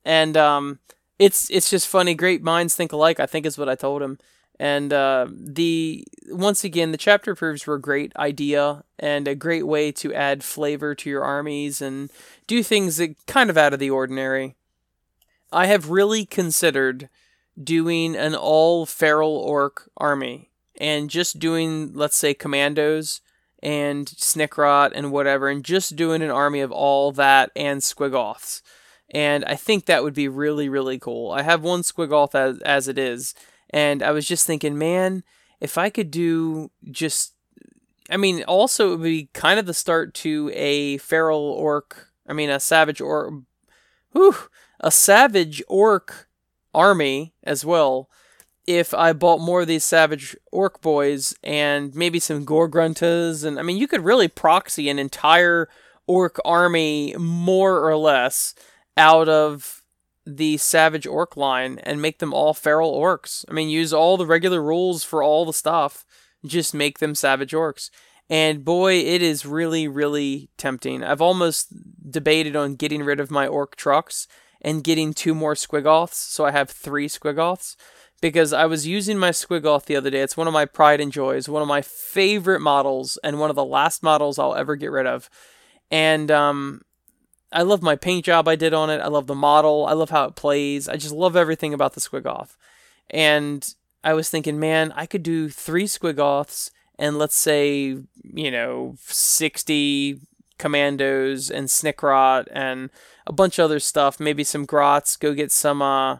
And 0.03 0.37
um, 0.37 0.79
it's 1.19 1.49
it's 1.49 1.69
just 1.69 1.87
funny. 1.87 2.13
Great 2.13 2.43
minds 2.43 2.75
think 2.75 2.91
alike, 2.91 3.19
I 3.19 3.25
think 3.25 3.45
is 3.45 3.57
what 3.57 3.69
I 3.69 3.75
told 3.75 4.01
him. 4.01 4.19
And 4.59 4.93
uh, 4.93 5.27
the 5.29 6.05
once 6.29 6.63
again, 6.63 6.91
the 6.91 6.97
chapter 6.97 7.35
proofs 7.35 7.67
were 7.67 7.75
a 7.75 7.81
great 7.81 8.15
idea 8.15 8.83
and 8.97 9.27
a 9.27 9.35
great 9.35 9.67
way 9.67 9.91
to 9.93 10.13
add 10.13 10.43
flavor 10.43 10.95
to 10.95 11.09
your 11.09 11.23
armies 11.23 11.81
and 11.81 12.09
do 12.47 12.63
things 12.63 12.97
that 12.97 13.15
kind 13.27 13.49
of 13.49 13.57
out 13.57 13.73
of 13.73 13.79
the 13.79 13.89
ordinary. 13.89 14.55
I 15.51 15.67
have 15.67 15.89
really 15.89 16.25
considered 16.25 17.09
doing 17.61 18.15
an 18.15 18.35
all 18.35 18.85
feral 18.85 19.35
orc 19.35 19.89
army 19.97 20.49
and 20.77 21.09
just 21.09 21.39
doing, 21.39 21.93
let's 21.93 22.17
say, 22.17 22.33
commandos 22.33 23.21
and 23.63 24.07
Snikrot 24.07 24.91
and 24.93 25.11
whatever, 25.11 25.49
and 25.49 25.63
just 25.63 25.95
doing 25.95 26.21
an 26.21 26.29
army 26.31 26.61
of 26.61 26.71
all 26.71 27.11
that 27.13 27.51
and 27.55 27.81
Squigoths. 27.81 28.61
And 29.11 29.45
I 29.45 29.55
think 29.55 29.85
that 29.85 30.03
would 30.03 30.13
be 30.13 30.27
really, 30.27 30.67
really 30.67 30.99
cool. 30.99 31.31
I 31.31 31.43
have 31.43 31.61
one 31.61 31.81
Squigoth 31.81 32.35
as, 32.35 32.59
as 32.61 32.87
it 32.87 32.97
is, 32.97 33.33
And 33.69 34.01
I 34.03 34.11
was 34.11 34.27
just 34.27 34.47
thinking, 34.47 34.77
man, 34.77 35.23
if 35.59 35.77
I 35.77 35.89
could 35.89 36.11
do 36.11 36.71
just 36.91 37.35
I 38.09 38.17
mean, 38.17 38.43
also 38.43 38.87
it 38.87 38.89
would 38.91 39.03
be 39.03 39.29
kind 39.33 39.59
of 39.59 39.65
the 39.65 39.73
start 39.73 40.13
to 40.15 40.51
a 40.53 40.97
feral 40.97 41.41
orc. 41.41 42.09
I 42.27 42.33
mean, 42.33 42.49
a 42.49 42.59
savage 42.59 43.01
orc. 43.01 43.33
whew, 44.11 44.35
a 44.79 44.91
savage 44.91 45.63
orc 45.67 46.27
army 46.73 47.33
as 47.43 47.65
well. 47.65 48.09
If 48.67 48.93
I 48.93 49.13
bought 49.13 49.41
more 49.41 49.61
of 49.61 49.67
these 49.67 49.83
savage 49.83 50.35
orc 50.51 50.81
boys 50.81 51.35
and 51.43 51.93
maybe 51.95 52.19
some 52.19 52.45
gore-gruntas, 52.45 53.45
and 53.45 53.59
I 53.59 53.63
mean, 53.63 53.77
you 53.77 53.87
could 53.87 54.03
really 54.03 54.27
proxy 54.27 54.89
an 54.89 54.97
entire 54.97 55.69
orc 56.07 56.37
army 56.43 57.15
more 57.17 57.87
or 57.87 57.95
less 57.97 58.53
out 58.97 59.29
of 59.29 59.81
the 60.25 60.57
savage 60.57 61.05
orc 61.05 61.37
line 61.37 61.79
and 61.83 62.01
make 62.01 62.19
them 62.19 62.33
all 62.33 62.53
feral 62.53 62.93
orcs. 62.93 63.45
I 63.49 63.53
mean, 63.53 63.69
use 63.69 63.93
all 63.93 64.17
the 64.17 64.25
regular 64.25 64.61
rules 64.61 65.03
for 65.03 65.21
all 65.21 65.45
the 65.45 65.53
stuff 65.53 66.05
just 66.45 66.73
make 66.73 66.99
them 66.99 67.15
savage 67.15 67.51
orcs. 67.51 67.89
And 68.29 68.65
boy, 68.65 68.95
it 68.95 69.21
is 69.21 69.45
really, 69.45 69.87
really 69.87 70.49
tempting. 70.57 71.03
I've 71.03 71.21
almost 71.21 71.73
debated 72.09 72.55
on 72.55 72.75
getting 72.75 73.03
rid 73.03 73.19
of 73.19 73.31
my 73.31 73.45
orc 73.47 73.75
trucks 73.75 74.27
and 74.61 74.83
getting 74.83 75.13
two 75.13 75.35
more 75.35 75.53
squigoths, 75.53 76.13
so 76.13 76.45
I 76.45 76.51
have 76.51 76.69
three 76.69 77.07
squigoths. 77.07 77.75
Because 78.21 78.53
I 78.53 78.65
was 78.65 78.87
using 78.87 79.19
my 79.19 79.29
squigoth 79.29 79.85
the 79.85 79.97
other 79.97 80.09
day. 80.09 80.21
It's 80.21 80.37
one 80.37 80.47
of 80.47 80.53
my 80.53 80.65
pride 80.65 81.01
and 81.01 81.11
joys, 81.11 81.49
one 81.49 81.61
of 81.61 81.67
my 81.67 81.81
favorite 81.81 82.61
models, 82.61 83.19
and 83.23 83.39
one 83.39 83.49
of 83.49 83.55
the 83.57 83.65
last 83.65 84.01
models 84.01 84.39
I'll 84.39 84.55
ever 84.55 84.75
get 84.75 84.89
rid 84.89 85.05
of. 85.05 85.29
And 85.91 86.31
um, 86.31 86.81
I 87.55 87.61
love 87.61 87.81
my 87.81 87.95
paint 87.95 88.25
job 88.25 88.47
I 88.49 88.55
did 88.55 88.73
on 88.73 88.89
it. 88.89 88.99
I 88.99 89.07
love 89.07 89.27
the 89.27 89.33
model. 89.33 89.85
I 89.87 89.93
love 89.93 90.09
how 90.09 90.25
it 90.25 90.35
plays. 90.35 90.89
I 90.89 90.97
just 90.97 91.13
love 91.13 91.37
everything 91.37 91.73
about 91.73 91.93
the 91.93 92.01
squigoth. 92.01 92.57
And 93.09 93.73
I 94.03 94.13
was 94.13 94.29
thinking, 94.29 94.59
man, 94.59 94.91
I 94.95 95.05
could 95.05 95.23
do 95.23 95.47
three 95.49 95.85
squigoths 95.85 96.69
and 96.99 97.17
let's 97.17 97.35
say, 97.35 97.97
you 98.23 98.51
know, 98.51 98.95
60 98.99 100.19
commandos 100.57 101.49
and 101.49 101.67
snikrot 101.67 102.47
and 102.51 102.89
a 103.25 103.33
bunch 103.33 103.57
of 103.57 103.65
other 103.65 103.79
stuff, 103.79 104.19
maybe 104.19 104.43
some 104.43 104.65
grots, 104.65 105.15
go 105.15 105.33
get 105.33 105.51
some 105.51 105.81
uh 105.81 106.17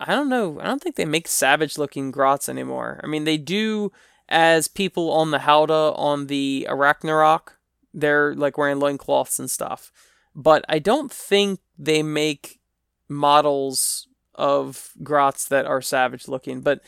I 0.00 0.14
don't 0.14 0.28
know. 0.28 0.60
I 0.60 0.64
don't 0.64 0.82
think 0.82 0.96
they 0.96 1.04
make 1.04 1.28
savage 1.28 1.78
looking 1.78 2.10
grots 2.10 2.48
anymore. 2.48 3.00
I 3.02 3.06
mean, 3.06 3.24
they 3.24 3.36
do 3.36 3.92
as 4.28 4.68
people 4.68 5.10
on 5.10 5.30
the 5.30 5.40
Howdah 5.40 5.94
on 5.96 6.26
the 6.26 6.66
Arachnarok. 6.68 7.53
They're 7.94 8.34
like 8.34 8.58
wearing 8.58 8.80
loincloths 8.80 9.38
and 9.38 9.50
stuff. 9.50 9.92
But 10.34 10.64
I 10.68 10.80
don't 10.80 11.12
think 11.12 11.60
they 11.78 12.02
make 12.02 12.60
models 13.08 14.08
of 14.34 14.90
grots 15.02 15.46
that 15.48 15.64
are 15.64 15.80
savage 15.80 16.26
looking. 16.26 16.60
But 16.60 16.80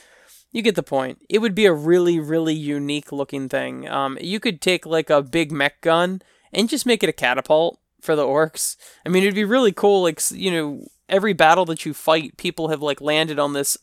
you 0.50 0.62
get 0.62 0.75
the 0.75 0.82
point. 0.82 1.22
It 1.28 1.38
would 1.38 1.54
be 1.54 1.66
a 1.66 1.72
really, 1.72 2.18
really 2.18 2.54
unique 2.54 3.12
looking 3.12 3.48
thing. 3.48 3.88
Um, 3.88 4.18
you 4.20 4.40
could 4.40 4.60
take 4.60 4.86
like 4.86 5.10
a 5.10 5.22
big 5.22 5.52
mech 5.52 5.80
gun 5.80 6.22
and 6.52 6.68
just 6.68 6.86
make 6.86 7.02
it 7.02 7.08
a 7.08 7.12
catapult 7.12 7.78
for 8.00 8.16
the 8.16 8.25
orcs. 8.25 8.76
I 9.04 9.10
mean, 9.10 9.22
it'd 9.22 9.34
be 9.34 9.44
really 9.44 9.72
cool. 9.72 10.02
Like, 10.02 10.20
you 10.30 10.50
know, 10.50 10.86
every 11.08 11.32
battle 11.34 11.66
that 11.66 11.84
you 11.84 11.94
fight, 11.94 12.36
people 12.36 12.68
have 12.68 12.82
like 12.82 13.00
landed 13.00 13.38
on 13.38 13.52
this 13.52 13.76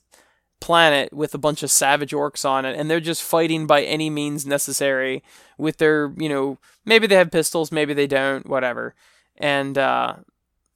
planet 0.64 1.12
with 1.12 1.36
a 1.36 1.38
bunch 1.38 1.62
of 1.62 1.70
savage 1.70 2.14
orcs 2.14 2.48
on 2.48 2.64
it, 2.64 2.80
and 2.80 2.90
they're 2.90 3.02
just 3.02 3.22
fighting 3.22 3.68
by 3.68 3.84
any 3.84 4.10
means 4.10 4.46
necessary 4.46 5.22
with 5.58 5.76
their, 5.76 6.14
you 6.18 6.30
know, 6.30 6.58
maybe 6.86 7.06
they 7.06 7.18
have 7.18 7.32
pistols, 7.32 7.70
maybe 7.70 7.94
they 7.94 8.08
don't, 8.08 8.48
whatever. 8.48 8.96
And, 9.36 9.78
uh, 9.78 10.16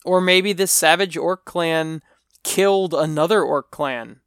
or 0.04 0.20
maybe 0.20 0.52
this 0.52 0.74
savage 0.74 1.16
orc 1.16 1.46
clan 1.46 2.04
killed 2.44 2.94
another 2.94 3.42
orc 3.42 3.72
clan 3.72 4.20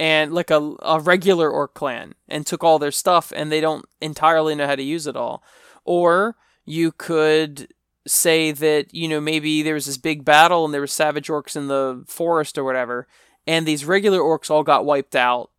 and 0.00 0.34
like 0.34 0.50
a, 0.50 0.74
a 0.82 0.98
regular 0.98 1.48
orc 1.48 1.74
clan 1.74 2.16
and 2.28 2.44
took 2.44 2.64
all 2.64 2.80
their 2.80 2.90
stuff 2.90 3.32
and 3.36 3.52
they 3.52 3.60
don't 3.60 3.84
entirely 4.00 4.56
know 4.56 4.66
how 4.66 4.74
to 4.74 4.82
use 4.82 5.06
it 5.06 5.16
all 5.16 5.44
or 5.84 6.36
you 6.64 6.90
could 6.90 7.68
say 8.06 8.52
that 8.52 8.92
you 8.92 9.08
know 9.08 9.20
maybe 9.20 9.62
there 9.62 9.74
was 9.74 9.86
this 9.86 9.96
big 9.96 10.24
battle 10.24 10.64
and 10.64 10.72
there 10.72 10.80
were 10.80 10.86
savage 10.86 11.28
orcs 11.28 11.56
in 11.56 11.68
the 11.68 12.04
forest 12.06 12.56
or 12.58 12.64
whatever 12.64 13.06
and 13.48 13.66
these 13.66 13.84
regular 13.84 14.20
orcs 14.20 14.50
all 14.50 14.62
got 14.62 14.84
wiped 14.84 15.16
out 15.16 15.50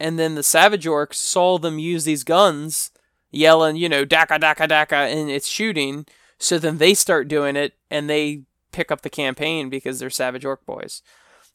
and 0.00 0.18
then 0.18 0.34
the 0.34 0.42
savage 0.42 0.86
orcs 0.86 1.14
saw 1.14 1.58
them 1.58 1.78
use 1.78 2.04
these 2.04 2.24
guns 2.24 2.90
yelling 3.30 3.76
you 3.76 3.88
know 3.88 4.04
daka 4.04 4.38
daka 4.38 4.66
daka 4.66 4.96
and 4.96 5.30
it's 5.30 5.46
shooting 5.46 6.04
so 6.38 6.58
then 6.58 6.78
they 6.78 6.94
start 6.94 7.28
doing 7.28 7.54
it 7.54 7.74
and 7.90 8.10
they 8.10 8.42
pick 8.72 8.90
up 8.90 9.02
the 9.02 9.10
campaign 9.10 9.68
because 9.70 10.00
they're 10.00 10.10
savage 10.10 10.44
orc 10.44 10.66
boys 10.66 11.02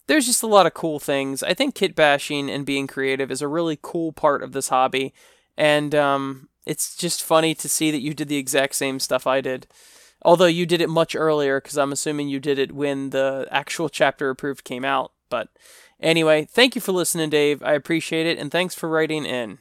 there's 0.09 0.25
just 0.25 0.41
a 0.41 0.47
lot 0.47 0.65
of 0.65 0.73
cool 0.73 0.99
things. 0.99 1.43
I 1.43 1.53
think 1.53 1.75
kit 1.75 1.95
bashing 1.95 2.49
and 2.49 2.65
being 2.65 2.87
creative 2.87 3.29
is 3.29 3.43
a 3.43 3.47
really 3.47 3.77
cool 3.79 4.11
part 4.11 4.41
of 4.41 4.53
this 4.53 4.69
hobby, 4.69 5.13
and 5.55 5.93
um, 5.93 6.49
it's 6.65 6.95
just 6.95 7.21
funny 7.21 7.53
to 7.53 7.69
see 7.69 7.91
that 7.91 8.01
you 8.01 8.15
did 8.15 8.27
the 8.27 8.37
exact 8.37 8.73
same 8.73 8.99
stuff 8.99 9.27
I 9.27 9.39
did. 9.39 9.67
Although 10.23 10.47
you 10.47 10.65
did 10.65 10.81
it 10.81 10.89
much 10.89 11.15
earlier, 11.15 11.61
because 11.61 11.77
I'm 11.77 11.91
assuming 11.91 12.27
you 12.27 12.39
did 12.39 12.57
it 12.57 12.71
when 12.71 13.11
the 13.11 13.47
actual 13.51 13.87
chapter 13.87 14.31
approved 14.31 14.63
came 14.63 14.83
out. 14.83 15.11
But 15.29 15.49
anyway, 15.99 16.45
thank 16.45 16.75
you 16.75 16.81
for 16.81 16.91
listening, 16.91 17.29
Dave. 17.29 17.61
I 17.63 17.73
appreciate 17.73 18.25
it, 18.25 18.37
and 18.37 18.51
thanks 18.51 18.75
for 18.75 18.89
writing 18.89 19.25
in. 19.25 19.59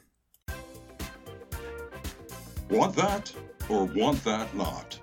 Want 2.69 2.95
that 2.95 3.33
or 3.69 3.85
want 3.85 4.23
that 4.25 4.55
not? 4.55 4.99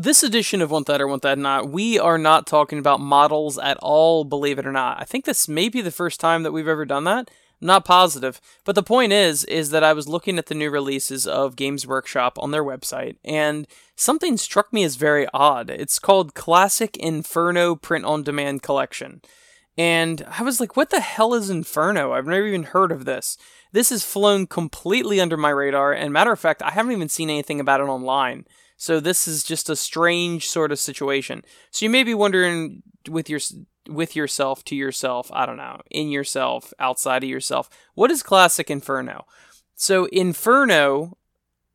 This 0.00 0.22
edition 0.22 0.62
of 0.62 0.70
Want 0.70 0.86
That 0.86 1.00
or 1.00 1.08
Want 1.08 1.22
That 1.22 1.38
Not, 1.38 1.70
we 1.70 1.98
are 1.98 2.18
not 2.18 2.46
talking 2.46 2.78
about 2.78 3.00
models 3.00 3.58
at 3.58 3.76
all, 3.78 4.22
believe 4.22 4.60
it 4.60 4.66
or 4.66 4.70
not. 4.70 5.00
I 5.00 5.04
think 5.04 5.24
this 5.24 5.48
may 5.48 5.68
be 5.68 5.80
the 5.80 5.90
first 5.90 6.20
time 6.20 6.44
that 6.44 6.52
we've 6.52 6.68
ever 6.68 6.84
done 6.84 7.02
that. 7.04 7.28
Not 7.60 7.84
positive. 7.84 8.40
But 8.64 8.74
the 8.76 8.82
point 8.82 9.12
is, 9.12 9.44
is 9.44 9.70
that 9.70 9.82
I 9.82 9.92
was 9.92 10.08
looking 10.08 10.38
at 10.38 10.46
the 10.46 10.54
new 10.54 10.70
releases 10.70 11.26
of 11.26 11.56
Games 11.56 11.86
Workshop 11.86 12.38
on 12.38 12.52
their 12.52 12.62
website, 12.62 13.16
and 13.24 13.66
something 13.96 14.36
struck 14.36 14.72
me 14.72 14.84
as 14.84 14.94
very 14.94 15.26
odd. 15.34 15.68
It's 15.68 15.98
called 15.98 16.34
Classic 16.34 16.96
Inferno 16.96 17.74
Print 17.74 18.04
on 18.04 18.22
Demand 18.22 18.62
Collection. 18.62 19.22
And 19.76 20.24
I 20.28 20.42
was 20.42 20.60
like, 20.60 20.76
what 20.76 20.90
the 20.90 21.00
hell 21.00 21.34
is 21.34 21.50
Inferno? 21.50 22.12
I've 22.12 22.26
never 22.26 22.46
even 22.46 22.64
heard 22.64 22.92
of 22.92 23.04
this. 23.04 23.36
This 23.72 23.90
has 23.90 24.04
flown 24.04 24.46
completely 24.46 25.20
under 25.20 25.36
my 25.36 25.50
radar, 25.50 25.92
and 25.92 26.12
matter 26.12 26.32
of 26.32 26.40
fact, 26.40 26.62
I 26.62 26.70
haven't 26.70 26.92
even 26.92 27.08
seen 27.08 27.30
anything 27.30 27.60
about 27.60 27.80
it 27.80 27.84
online. 27.84 28.44
So 28.76 29.00
this 29.00 29.26
is 29.26 29.42
just 29.42 29.68
a 29.68 29.74
strange 29.74 30.48
sort 30.48 30.70
of 30.70 30.78
situation. 30.78 31.42
So 31.72 31.84
you 31.84 31.90
may 31.90 32.04
be 32.04 32.14
wondering 32.14 32.82
with 33.08 33.28
your 33.28 33.40
with 33.88 34.14
yourself 34.14 34.64
to 34.64 34.76
yourself, 34.76 35.30
I 35.32 35.46
don't 35.46 35.56
know, 35.56 35.80
in 35.90 36.10
yourself, 36.10 36.72
outside 36.78 37.24
of 37.24 37.30
yourself, 37.30 37.70
what 37.94 38.10
is 38.10 38.22
classic 38.22 38.70
Inferno? 38.70 39.26
So 39.74 40.06
Inferno, 40.06 41.16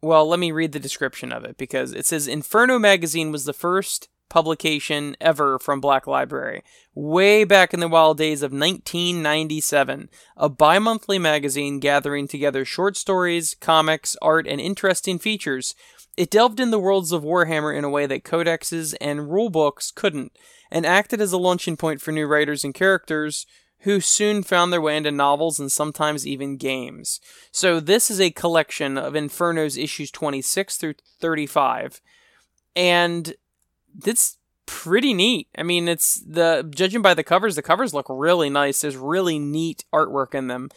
well, 0.01 0.27
let 0.27 0.39
me 0.39 0.51
read 0.51 0.73
the 0.73 0.79
description 0.79 1.31
of 1.31 1.43
it 1.43 1.57
because 1.57 1.93
it 1.93 2.05
says 2.05 2.27
Inferno 2.27 2.77
magazine 2.77 3.31
was 3.31 3.45
the 3.45 3.53
first 3.53 4.09
publication 4.33 5.15
ever 5.21 5.59
from 5.59 5.79
Black 5.79 6.07
Library, 6.07 6.63
way 6.95 7.43
back 7.43 7.71
in 7.71 7.79
the 7.79 7.87
wild 7.87 8.17
days 8.17 8.41
of 8.41 8.51
1997. 8.51 10.09
A 10.35 10.49
bi 10.49 10.79
monthly 10.79 11.19
magazine 11.19 11.79
gathering 11.79 12.27
together 12.27 12.65
short 12.65 12.97
stories, 12.97 13.53
comics, 13.53 14.17
art, 14.23 14.47
and 14.47 14.59
interesting 14.59 15.19
features 15.19 15.75
it 16.17 16.29
delved 16.29 16.59
in 16.59 16.71
the 16.71 16.79
worlds 16.79 17.11
of 17.11 17.23
Warhammer 17.23 17.75
in 17.75 17.83
a 17.83 17.89
way 17.89 18.05
that 18.05 18.23
codexes 18.23 18.95
and 19.01 19.21
rulebooks 19.21 19.93
couldn't, 19.93 20.37
and 20.71 20.85
acted 20.85 21.21
as 21.21 21.31
a 21.31 21.37
launching 21.37 21.77
point 21.77 22.01
for 22.01 22.11
new 22.11 22.25
writers 22.25 22.63
and 22.63 22.73
characters 22.73 23.45
who 23.79 23.99
soon 23.99 24.43
found 24.43 24.71
their 24.71 24.81
way 24.81 24.95
into 24.95 25.11
novels 25.11 25.59
and 25.59 25.71
sometimes 25.71 26.25
even 26.25 26.55
games. 26.55 27.19
So 27.51 27.79
this 27.79 28.09
is 28.09 28.21
a 28.21 28.31
collection 28.31 28.97
of 28.97 29.13
Inferno's 29.13 29.77
issues 29.77 30.09
26 30.09 30.77
through 30.77 30.95
35. 31.19 32.01
And 32.75 33.33
it's 34.05 34.37
pretty 34.65 35.13
neat. 35.13 35.49
I 35.57 35.63
mean, 35.63 35.89
it's 35.89 36.21
the 36.25 36.65
judging 36.73 37.01
by 37.01 37.13
the 37.13 37.25
covers, 37.25 37.55
the 37.55 37.61
covers 37.61 37.93
look 37.93 38.05
really 38.09 38.49
nice. 38.49 38.81
There's 38.81 38.95
really 38.95 39.37
neat 39.37 39.83
artwork 39.93 40.33
in 40.33 40.47
them. 40.47 40.69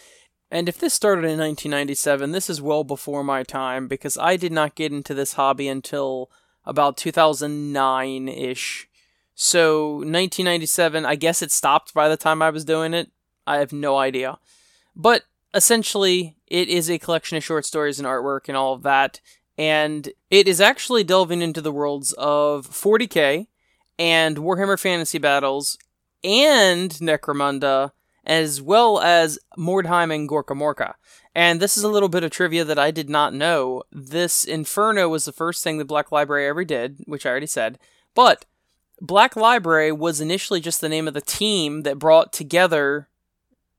And 0.50 0.68
if 0.68 0.78
this 0.78 0.94
started 0.94 1.24
in 1.24 1.38
1997, 1.38 2.30
this 2.30 2.48
is 2.48 2.62
well 2.62 2.84
before 2.84 3.24
my 3.24 3.42
time 3.42 3.88
because 3.88 4.16
I 4.16 4.36
did 4.36 4.52
not 4.52 4.76
get 4.76 4.92
into 4.92 5.12
this 5.12 5.34
hobby 5.34 5.66
until 5.66 6.30
about 6.64 6.96
2009 6.96 8.28
ish. 8.28 8.88
So 9.34 9.88
1997, 9.96 11.04
I 11.04 11.16
guess 11.16 11.42
it 11.42 11.50
stopped 11.50 11.92
by 11.92 12.08
the 12.08 12.16
time 12.16 12.42
I 12.42 12.50
was 12.50 12.64
doing 12.64 12.94
it. 12.94 13.10
I 13.46 13.58
have 13.58 13.72
no 13.72 13.96
idea. 13.96 14.38
But 14.94 15.24
essentially, 15.52 16.36
it 16.46 16.68
is 16.68 16.90
a 16.90 16.98
collection 16.98 17.36
of 17.36 17.44
short 17.44 17.64
stories 17.64 17.98
and 17.98 18.06
artwork 18.06 18.48
and 18.48 18.56
all 18.56 18.72
of 18.72 18.82
that. 18.82 19.20
And 19.58 20.08
it 20.30 20.46
is 20.46 20.60
actually 20.60 21.04
delving 21.04 21.42
into 21.42 21.60
the 21.60 21.72
worlds 21.72 22.12
of 22.12 22.68
40k 22.68 23.46
and 23.98 24.36
Warhammer 24.36 24.78
Fantasy 24.78 25.18
Battles 25.18 25.76
and 26.22 26.90
Necromunda 26.92 27.92
as 28.26 28.60
well 28.60 29.00
as 29.00 29.38
Mordheim 29.56 30.14
and 30.14 30.28
Gorka 30.28 30.54
Morka. 30.54 30.94
And 31.34 31.60
this 31.60 31.76
is 31.76 31.84
a 31.84 31.88
little 31.88 32.08
bit 32.08 32.24
of 32.24 32.30
trivia 32.30 32.64
that 32.64 32.78
I 32.78 32.90
did 32.90 33.08
not 33.08 33.32
know. 33.32 33.82
This 33.92 34.44
Inferno 34.44 35.08
was 35.08 35.24
the 35.24 35.32
first 35.32 35.62
thing 35.62 35.78
the 35.78 35.84
Black 35.84 36.10
Library 36.10 36.46
ever 36.46 36.64
did, 36.64 37.04
which 37.06 37.24
I 37.24 37.30
already 37.30 37.46
said. 37.46 37.78
But 38.14 38.44
Black 39.00 39.36
Library 39.36 39.92
was 39.92 40.20
initially 40.20 40.60
just 40.60 40.80
the 40.80 40.88
name 40.88 41.06
of 41.06 41.14
the 41.14 41.20
team 41.20 41.82
that 41.82 41.98
brought 41.98 42.32
together 42.32 43.08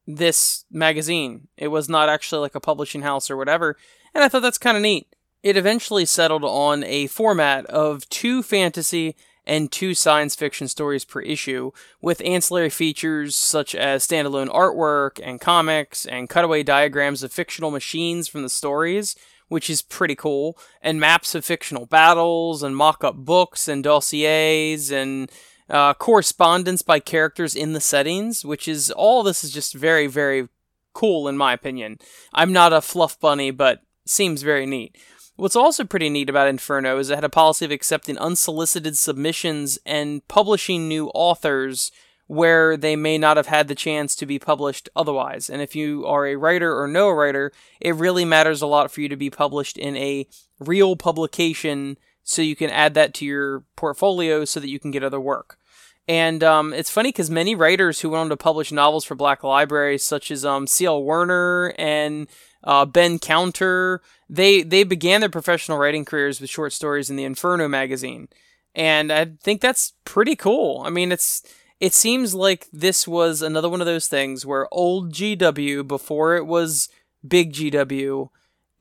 this 0.06 0.66
magazine. 0.72 1.48
It 1.58 1.68
was 1.68 1.90
not 1.90 2.10
actually 2.10 2.40
like 2.40 2.56
a 2.56 2.62
publishing 2.62 3.02
house 3.02 3.30
or 3.30 3.36
whatever. 3.36 3.76
And 4.14 4.24
I 4.24 4.30
thought 4.30 4.42
that's 4.42 4.58
kind 4.58 4.78
of 4.78 4.84
neat. 4.84 5.08
It 5.44 5.58
eventually 5.58 6.06
settled 6.06 6.44
on 6.44 6.84
a 6.84 7.08
format 7.08 7.66
of 7.66 8.08
two 8.10 8.42
fantasy 8.42 9.16
and 9.48 9.72
two 9.72 9.96
science 9.96 10.36
fiction 10.36 10.68
stories 10.68 11.06
per 11.06 11.22
issue, 11.22 11.72
with 12.02 12.22
ancillary 12.24 12.70
features 12.70 13.36
such 13.36 13.74
as 13.74 14.06
standalone 14.06 14.50
artwork 14.50 15.20
and 15.24 15.42
comics 15.42 16.06
and 16.06 16.30
cutaway 16.30 16.62
diagrams 16.62 17.24
of 17.24 17.32
fictional 17.32 17.72
machines 17.72 18.28
from 18.28 18.44
the 18.44 18.50
stories, 18.50 19.16
which 19.48 19.70
is 19.70 19.82
pretty 19.82 20.16
cool, 20.16 20.58
and 20.82 21.00
maps 21.00 21.34
of 21.34 21.46
fictional 21.46 21.86
battles 21.86 22.62
and 22.62 22.76
mock 22.76 23.04
up 23.04 23.16
books 23.16 23.70
and 23.70 23.86
dossiers 23.86 24.92
and 24.92 25.32
uh, 25.70 25.94
correspondence 25.94 26.82
by 26.82 27.00
characters 27.00 27.56
in 27.56 27.72
the 27.72 27.80
settings, 27.80 28.44
which 28.44 28.68
is 28.68 28.92
all 28.92 29.24
this 29.24 29.44
is 29.44 29.52
just 29.52 29.74
very, 29.74 30.08
very 30.08 30.50
cool 30.94 31.28
in 31.28 31.38
my 31.38 31.54
opinion. 31.54 31.98
I'm 32.34 32.52
not 32.52 32.74
a 32.74 32.82
fluff 32.82 33.18
bunny, 33.20 33.52
but 33.52 33.82
seems 34.06 34.42
very 34.42 34.66
neat. 34.66 34.98
What's 35.38 35.56
also 35.56 35.84
pretty 35.84 36.10
neat 36.10 36.32
about 36.32 36.48
Inferno 36.48 36.98
is 36.98 37.12
it 37.12 37.16
had 37.16 37.24
a 37.24 37.30
policy 37.30 37.64
of 37.64 37.70
accepting 37.70 38.18
unsolicited 38.18 38.98
submissions 38.98 39.78
and 39.86 40.28
publishing 40.28 40.88
new 40.88 41.10
authors 41.10 41.92
where 42.26 42.76
they 42.76 42.96
may 42.96 43.20
not 43.20 43.38
have 43.38 43.46
had 43.46 43.68
the 43.68 43.76
chance 43.76 44.16
to 44.16 44.26
be 44.26 44.40
published 44.40 44.90
otherwise. 44.96 45.48
And 45.48 45.62
if 45.62 45.76
you 45.76 46.06
are 46.08 46.26
a 46.26 46.36
writer 46.36 46.76
or 46.76 46.86
a 46.86 47.14
writer, 47.14 47.52
it 47.80 47.94
really 47.94 48.26
matters 48.26 48.64
a 48.64 48.68
lot 48.68 48.90
for 48.90 49.02
you 49.02 49.10
to 49.10 49.16
be 49.16 49.30
published 49.30 49.78
in 49.78 49.96
a 49.96 50.28
real 50.60 50.96
publication 50.96 52.00
so 52.24 52.42
you 52.42 52.56
can 52.56 52.72
add 52.72 52.96
that 52.96 53.14
to 53.14 53.26
your 53.26 53.64
portfolio 53.76 54.44
so 54.44 54.60
that 54.60 54.70
you 54.70 54.80
can 54.80 54.90
get 54.90 55.04
other 55.04 55.22
work. 55.22 55.60
And 56.08 56.44
um, 56.44 56.74
it's 56.74 56.90
funny 56.90 57.10
because 57.10 57.30
many 57.30 57.54
writers 57.54 58.02
who 58.02 58.10
went 58.10 58.22
on 58.22 58.30
to 58.30 58.38
publish 58.38 58.72
novels 58.72 59.06
for 59.06 59.14
Black 59.14 59.44
Library, 59.44 59.98
such 59.98 60.32
as 60.32 60.44
um, 60.44 60.66
C.L. 60.66 61.04
Werner 61.04 61.76
and 61.78 62.28
uh, 62.68 62.86
Ben 62.86 63.18
Counter, 63.18 64.02
they 64.30 64.62
they 64.62 64.84
began 64.84 65.22
their 65.22 65.30
professional 65.30 65.78
writing 65.78 66.04
careers 66.04 66.42
with 66.42 66.50
short 66.50 66.74
stories 66.74 67.10
in 67.10 67.16
the 67.16 67.24
Inferno 67.24 67.70
magazine, 67.70 68.28
and 68.76 69.10
I 69.10 69.32
think 69.42 69.62
that's 69.62 69.94
pretty 70.04 70.36
cool. 70.36 70.84
I 70.86 70.90
mean, 70.90 71.14
it's 71.14 71.42
it 71.80 71.94
seems 71.94 72.36
like 72.36 72.68
this 72.74 73.08
was 73.08 73.42
another 73.42 73.70
one 73.70 73.80
of 73.80 73.88
those 73.88 74.08
things 74.08 74.46
where 74.46 74.68
old 74.70 75.14
GW 75.14 75.88
before 75.88 76.36
it 76.36 76.46
was 76.46 76.90
big 77.26 77.54
GW, 77.54 78.30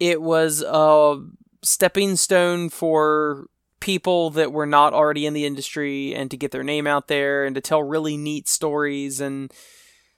it 0.01 0.21
was 0.21 0.65
a 0.67 1.23
stepping 1.63 2.17
stone 2.17 2.71
for 2.71 3.47
people 3.79 4.31
that 4.31 4.51
were 4.51 4.67
not 4.67 4.95
already 4.95 5.27
in 5.27 5.33
the 5.33 5.47
industry 5.47 6.13
and 6.13 6.29
to 6.33 6.37
get 6.37 6.51
their 6.51 6.65
name 6.65 6.89
out 6.89 7.07
there 7.07 7.45
and 7.45 7.55
to 7.55 7.61
tell 7.61 7.85
really 7.85 8.17
neat 8.17 8.49
stories 8.49 9.21
and 9.21 9.53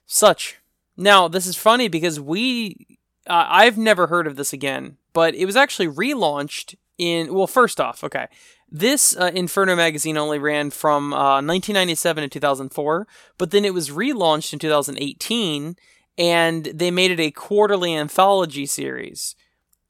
such. 0.07 0.57
Now, 0.97 1.27
this 1.27 1.45
is 1.45 1.55
funny 1.55 1.87
because 1.87 2.19
we 2.19 2.98
uh, 3.29 3.45
I've 3.47 3.77
never 3.77 4.07
heard 4.07 4.27
of 4.27 4.35
this 4.35 4.51
again, 4.51 4.97
but 5.13 5.35
it 5.35 5.45
was 5.45 5.55
actually 5.55 5.87
relaunched 5.87 6.75
in. 6.97 7.33
Well, 7.33 7.47
first 7.47 7.79
off, 7.79 8.03
okay. 8.03 8.27
This 8.71 9.15
uh, 9.15 9.31
Inferno 9.33 9.75
magazine 9.75 10.17
only 10.17 10.37
ran 10.37 10.69
from 10.69 11.13
uh, 11.13 11.41
1997 11.41 12.23
to 12.23 12.29
2004, 12.29 13.07
but 13.37 13.51
then 13.51 13.65
it 13.65 13.73
was 13.73 13.89
relaunched 13.89 14.53
in 14.53 14.59
2018, 14.59 15.75
and 16.17 16.65
they 16.65 16.91
made 16.91 17.11
it 17.11 17.19
a 17.19 17.31
quarterly 17.31 17.95
anthology 17.95 18.65
series. 18.65 19.35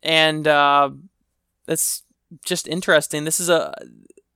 And 0.02 0.48
uh, 0.48 0.92
that's 1.66 2.04
just 2.46 2.68
interesting. 2.68 3.24
This 3.24 3.40
is 3.40 3.50
a. 3.50 3.74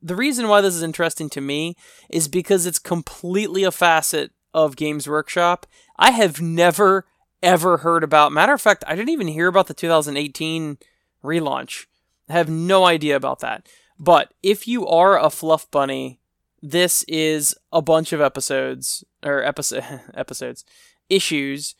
The 0.02 0.16
reason 0.16 0.50
why 0.50 0.60
this 0.60 0.76
is 0.76 0.84
interesting 0.84 1.30
to 1.30 1.42
me 1.42 1.76
is 2.10 2.28
because 2.28 2.66
it's 2.66 2.80
completely 2.80 3.64
a 3.64 3.72
facet 3.72 4.32
of 4.54 4.76
Games 4.76 5.08
Workshop. 5.08 5.66
I 5.98 6.12
have 6.12 6.42
never 6.42 7.06
ever 7.44 7.78
heard 7.78 8.04
about. 8.04 8.32
Matter 8.32 8.54
of 8.54 8.62
fact, 8.62 8.84
I 8.88 8.96
didn't 8.96 9.10
even 9.10 9.28
hear 9.28 9.48
about 9.48 9.68
the 9.68 9.74
2018 9.76 10.78
relaunch. 11.24 11.86
I 12.30 12.34
have 12.34 12.50
no 12.50 12.86
idea 12.86 13.16
about 13.16 13.40
that. 13.40 13.68
But 14.00 14.34
if 14.42 14.68
you 14.68 14.88
are 14.88 15.20
a 15.20 15.30
fluff 15.30 15.70
bunny, 15.70 16.20
this 16.62 17.04
is 17.04 17.54
a 17.72 17.82
bunch 17.82 18.14
of 18.14 18.22
episodes 18.22 19.04
or 19.22 19.44
episode 19.44 19.84
episodes 20.14 20.64
issues 21.10 21.76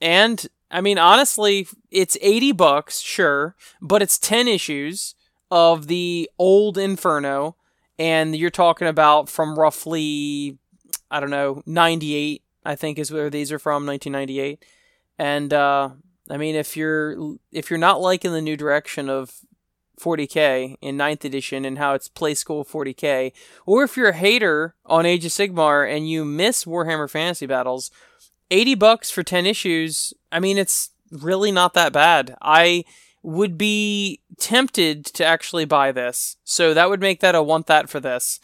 and 0.00 0.46
I 0.70 0.80
mean 0.80 0.98
honestly, 0.98 1.68
it's 1.90 2.16
80 2.20 2.52
bucks, 2.52 3.00
sure, 3.00 3.54
but 3.80 4.00
it's 4.00 4.18
10 4.18 4.48
issues 4.48 5.14
of 5.50 5.86
the 5.86 6.30
old 6.38 6.78
Inferno 6.78 7.56
and 7.98 8.34
you're 8.34 8.50
talking 8.50 8.88
about 8.88 9.28
from 9.28 9.58
roughly 9.58 10.58
I 11.10 11.20
don't 11.20 11.30
know, 11.30 11.62
98 11.66 12.42
I 12.64 12.74
think 12.74 12.98
is 12.98 13.12
where 13.12 13.28
these 13.28 13.52
are 13.52 13.58
from, 13.58 13.86
1998. 13.86 14.64
And 15.22 15.52
uh, 15.52 15.90
I 16.28 16.36
mean, 16.36 16.56
if 16.56 16.76
you're 16.76 17.36
if 17.52 17.70
you're 17.70 17.78
not 17.78 18.00
liking 18.00 18.32
the 18.32 18.42
new 18.42 18.56
direction 18.56 19.08
of 19.08 19.36
40k 20.00 20.78
in 20.80 20.98
9th 20.98 21.24
edition 21.24 21.64
and 21.64 21.78
how 21.78 21.94
it's 21.94 22.08
play 22.08 22.34
school 22.34 22.64
40k, 22.64 23.30
or 23.64 23.84
if 23.84 23.96
you're 23.96 24.08
a 24.08 24.16
hater 24.16 24.74
on 24.84 25.06
Age 25.06 25.24
of 25.24 25.30
Sigmar 25.30 25.88
and 25.88 26.10
you 26.10 26.24
miss 26.24 26.64
Warhammer 26.64 27.08
Fantasy 27.08 27.46
Battles, 27.46 27.92
80 28.50 28.74
bucks 28.74 29.12
for 29.12 29.22
10 29.22 29.46
issues. 29.46 30.12
I 30.32 30.40
mean, 30.40 30.58
it's 30.58 30.90
really 31.12 31.52
not 31.52 31.74
that 31.74 31.92
bad. 31.92 32.34
I 32.42 32.84
would 33.22 33.56
be 33.56 34.22
tempted 34.38 35.04
to 35.04 35.24
actually 35.24 35.66
buy 35.66 35.92
this, 35.92 36.36
so 36.42 36.74
that 36.74 36.90
would 36.90 37.00
make 37.00 37.20
that 37.20 37.36
a 37.36 37.44
want 37.44 37.68
that 37.68 37.88
for 37.88 38.00
this. 38.00 38.40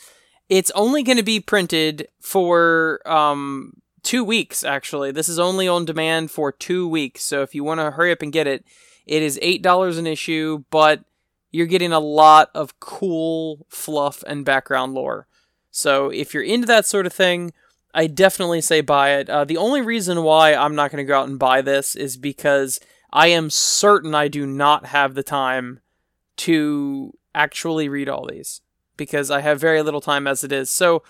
It's 0.48 0.70
only 0.76 1.02
going 1.02 1.18
to 1.18 1.24
be 1.24 1.40
printed 1.40 2.06
for 2.20 3.00
um, 3.04 3.82
two 4.02 4.24
weeks 4.24 4.64
actually. 4.64 5.10
This 5.10 5.28
is 5.28 5.38
only 5.38 5.68
on 5.68 5.84
demand 5.84 6.30
for 6.30 6.52
two 6.52 6.88
weeks, 6.88 7.22
so 7.22 7.42
if 7.42 7.54
you 7.54 7.64
want 7.64 7.80
to 7.80 7.90
hurry 7.92 8.12
up 8.12 8.22
and 8.22 8.32
get 8.32 8.46
it, 8.46 8.64
it 9.06 9.22
is 9.22 9.38
eight 9.42 9.62
dollars 9.62 9.98
an 9.98 10.06
issue, 10.06 10.64
but 10.70 11.04
you're 11.50 11.66
getting 11.66 11.92
a 11.92 12.00
lot 12.00 12.50
of 12.54 12.78
cool 12.80 13.66
fluff 13.68 14.22
and 14.26 14.44
background 14.44 14.94
lore. 14.94 15.26
So 15.70 16.10
if 16.10 16.34
you're 16.34 16.42
into 16.42 16.66
that 16.66 16.86
sort 16.86 17.06
of 17.06 17.12
thing, 17.12 17.52
I 17.94 18.06
definitely 18.06 18.60
say 18.60 18.80
buy 18.80 19.12
it. 19.12 19.30
Uh, 19.30 19.44
the 19.44 19.56
only 19.56 19.80
reason 19.80 20.22
why 20.22 20.54
I'm 20.54 20.74
not 20.74 20.90
going 20.90 21.04
to 21.04 21.08
go 21.08 21.18
out 21.18 21.28
and 21.28 21.38
buy 21.38 21.62
this 21.62 21.96
is 21.96 22.16
because 22.16 22.80
I 23.12 23.28
am 23.28 23.50
certain 23.50 24.14
I 24.14 24.28
do 24.28 24.46
not 24.46 24.86
have 24.86 25.14
the 25.14 25.22
time 25.22 25.80
to 26.38 27.14
actually 27.34 27.88
read 27.88 28.08
all 28.08 28.26
these 28.26 28.60
because 28.96 29.30
I 29.30 29.40
have 29.40 29.60
very 29.60 29.82
little 29.82 30.00
time 30.00 30.26
as 30.26 30.44
it 30.44 30.52
is. 30.52 30.70
So 30.70 31.02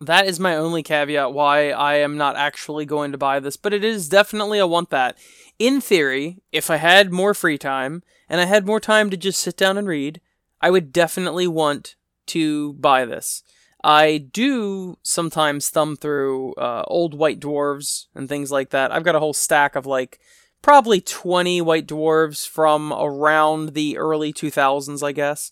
that 0.00 0.26
is 0.26 0.38
my 0.38 0.54
only 0.54 0.82
caveat 0.82 1.32
why 1.32 1.70
I 1.70 1.96
am 1.96 2.16
not 2.16 2.36
actually 2.36 2.86
going 2.86 3.12
to 3.12 3.18
buy 3.18 3.40
this, 3.40 3.56
but 3.56 3.72
it 3.72 3.84
is 3.84 4.08
definitely 4.08 4.58
a 4.58 4.66
want 4.66 4.90
that. 4.90 5.18
In 5.58 5.80
theory, 5.80 6.38
if 6.52 6.70
I 6.70 6.76
had 6.76 7.12
more 7.12 7.34
free 7.34 7.58
time 7.58 8.02
and 8.28 8.40
I 8.40 8.44
had 8.44 8.66
more 8.66 8.80
time 8.80 9.10
to 9.10 9.16
just 9.16 9.40
sit 9.40 9.56
down 9.56 9.76
and 9.76 9.88
read, 9.88 10.20
I 10.60 10.70
would 10.70 10.92
definitely 10.92 11.48
want 11.48 11.96
to 12.26 12.74
buy 12.74 13.04
this. 13.04 13.42
I 13.82 14.18
do 14.18 14.98
sometimes 15.02 15.68
thumb 15.70 15.96
through 15.96 16.54
uh, 16.54 16.84
old 16.86 17.14
white 17.14 17.40
dwarves 17.40 18.06
and 18.14 18.28
things 18.28 18.52
like 18.52 18.70
that. 18.70 18.92
I've 18.92 19.04
got 19.04 19.14
a 19.16 19.20
whole 19.20 19.34
stack 19.34 19.76
of 19.76 19.86
like 19.86 20.20
probably 20.62 21.00
20 21.00 21.60
white 21.60 21.86
dwarves 21.86 22.46
from 22.46 22.92
around 22.92 23.70
the 23.70 23.96
early 23.98 24.32
2000s, 24.32 25.02
I 25.02 25.12
guess 25.12 25.50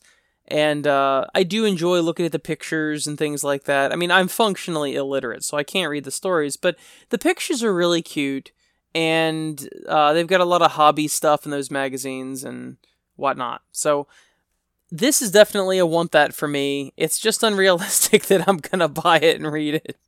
and 0.48 0.86
uh, 0.86 1.26
I 1.34 1.42
do 1.42 1.64
enjoy 1.64 2.00
looking 2.00 2.26
at 2.26 2.32
the 2.32 2.38
pictures 2.38 3.06
and 3.06 3.18
things 3.18 3.42
like 3.42 3.64
that. 3.64 3.92
I 3.92 3.96
mean, 3.96 4.10
I'm 4.10 4.28
functionally 4.28 4.94
illiterate, 4.94 5.42
so 5.42 5.56
I 5.56 5.64
can't 5.64 5.90
read 5.90 6.04
the 6.04 6.10
stories, 6.10 6.56
but 6.56 6.76
the 7.10 7.18
pictures 7.18 7.62
are 7.62 7.74
really 7.74 8.02
cute, 8.02 8.52
and 8.94 9.68
uh, 9.88 10.12
they've 10.12 10.26
got 10.26 10.40
a 10.40 10.44
lot 10.44 10.62
of 10.62 10.72
hobby 10.72 11.08
stuff 11.08 11.44
in 11.44 11.50
those 11.50 11.70
magazines 11.70 12.44
and 12.44 12.76
whatnot. 13.16 13.62
So 13.72 14.06
this 14.90 15.20
is 15.20 15.32
definitely 15.32 15.78
a 15.78 15.86
want 15.86 16.12
that 16.12 16.32
for 16.32 16.46
me. 16.46 16.92
It's 16.96 17.18
just 17.18 17.42
unrealistic 17.42 18.26
that 18.26 18.48
I'm 18.48 18.58
gonna 18.58 18.88
buy 18.88 19.18
it 19.18 19.36
and 19.40 19.50
read 19.52 19.74
it. 19.74 19.96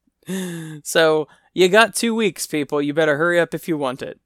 So 0.85 1.27
you 1.55 1.71
got 1.71 1.95
two 1.95 2.15
weeks, 2.15 2.47
people. 2.47 2.83
You 2.83 2.93
better 2.93 3.17
hurry 3.17 3.41
up 3.41 3.55
if 3.55 3.67
you 3.67 3.79
want 3.79 4.03
it. 4.03 4.21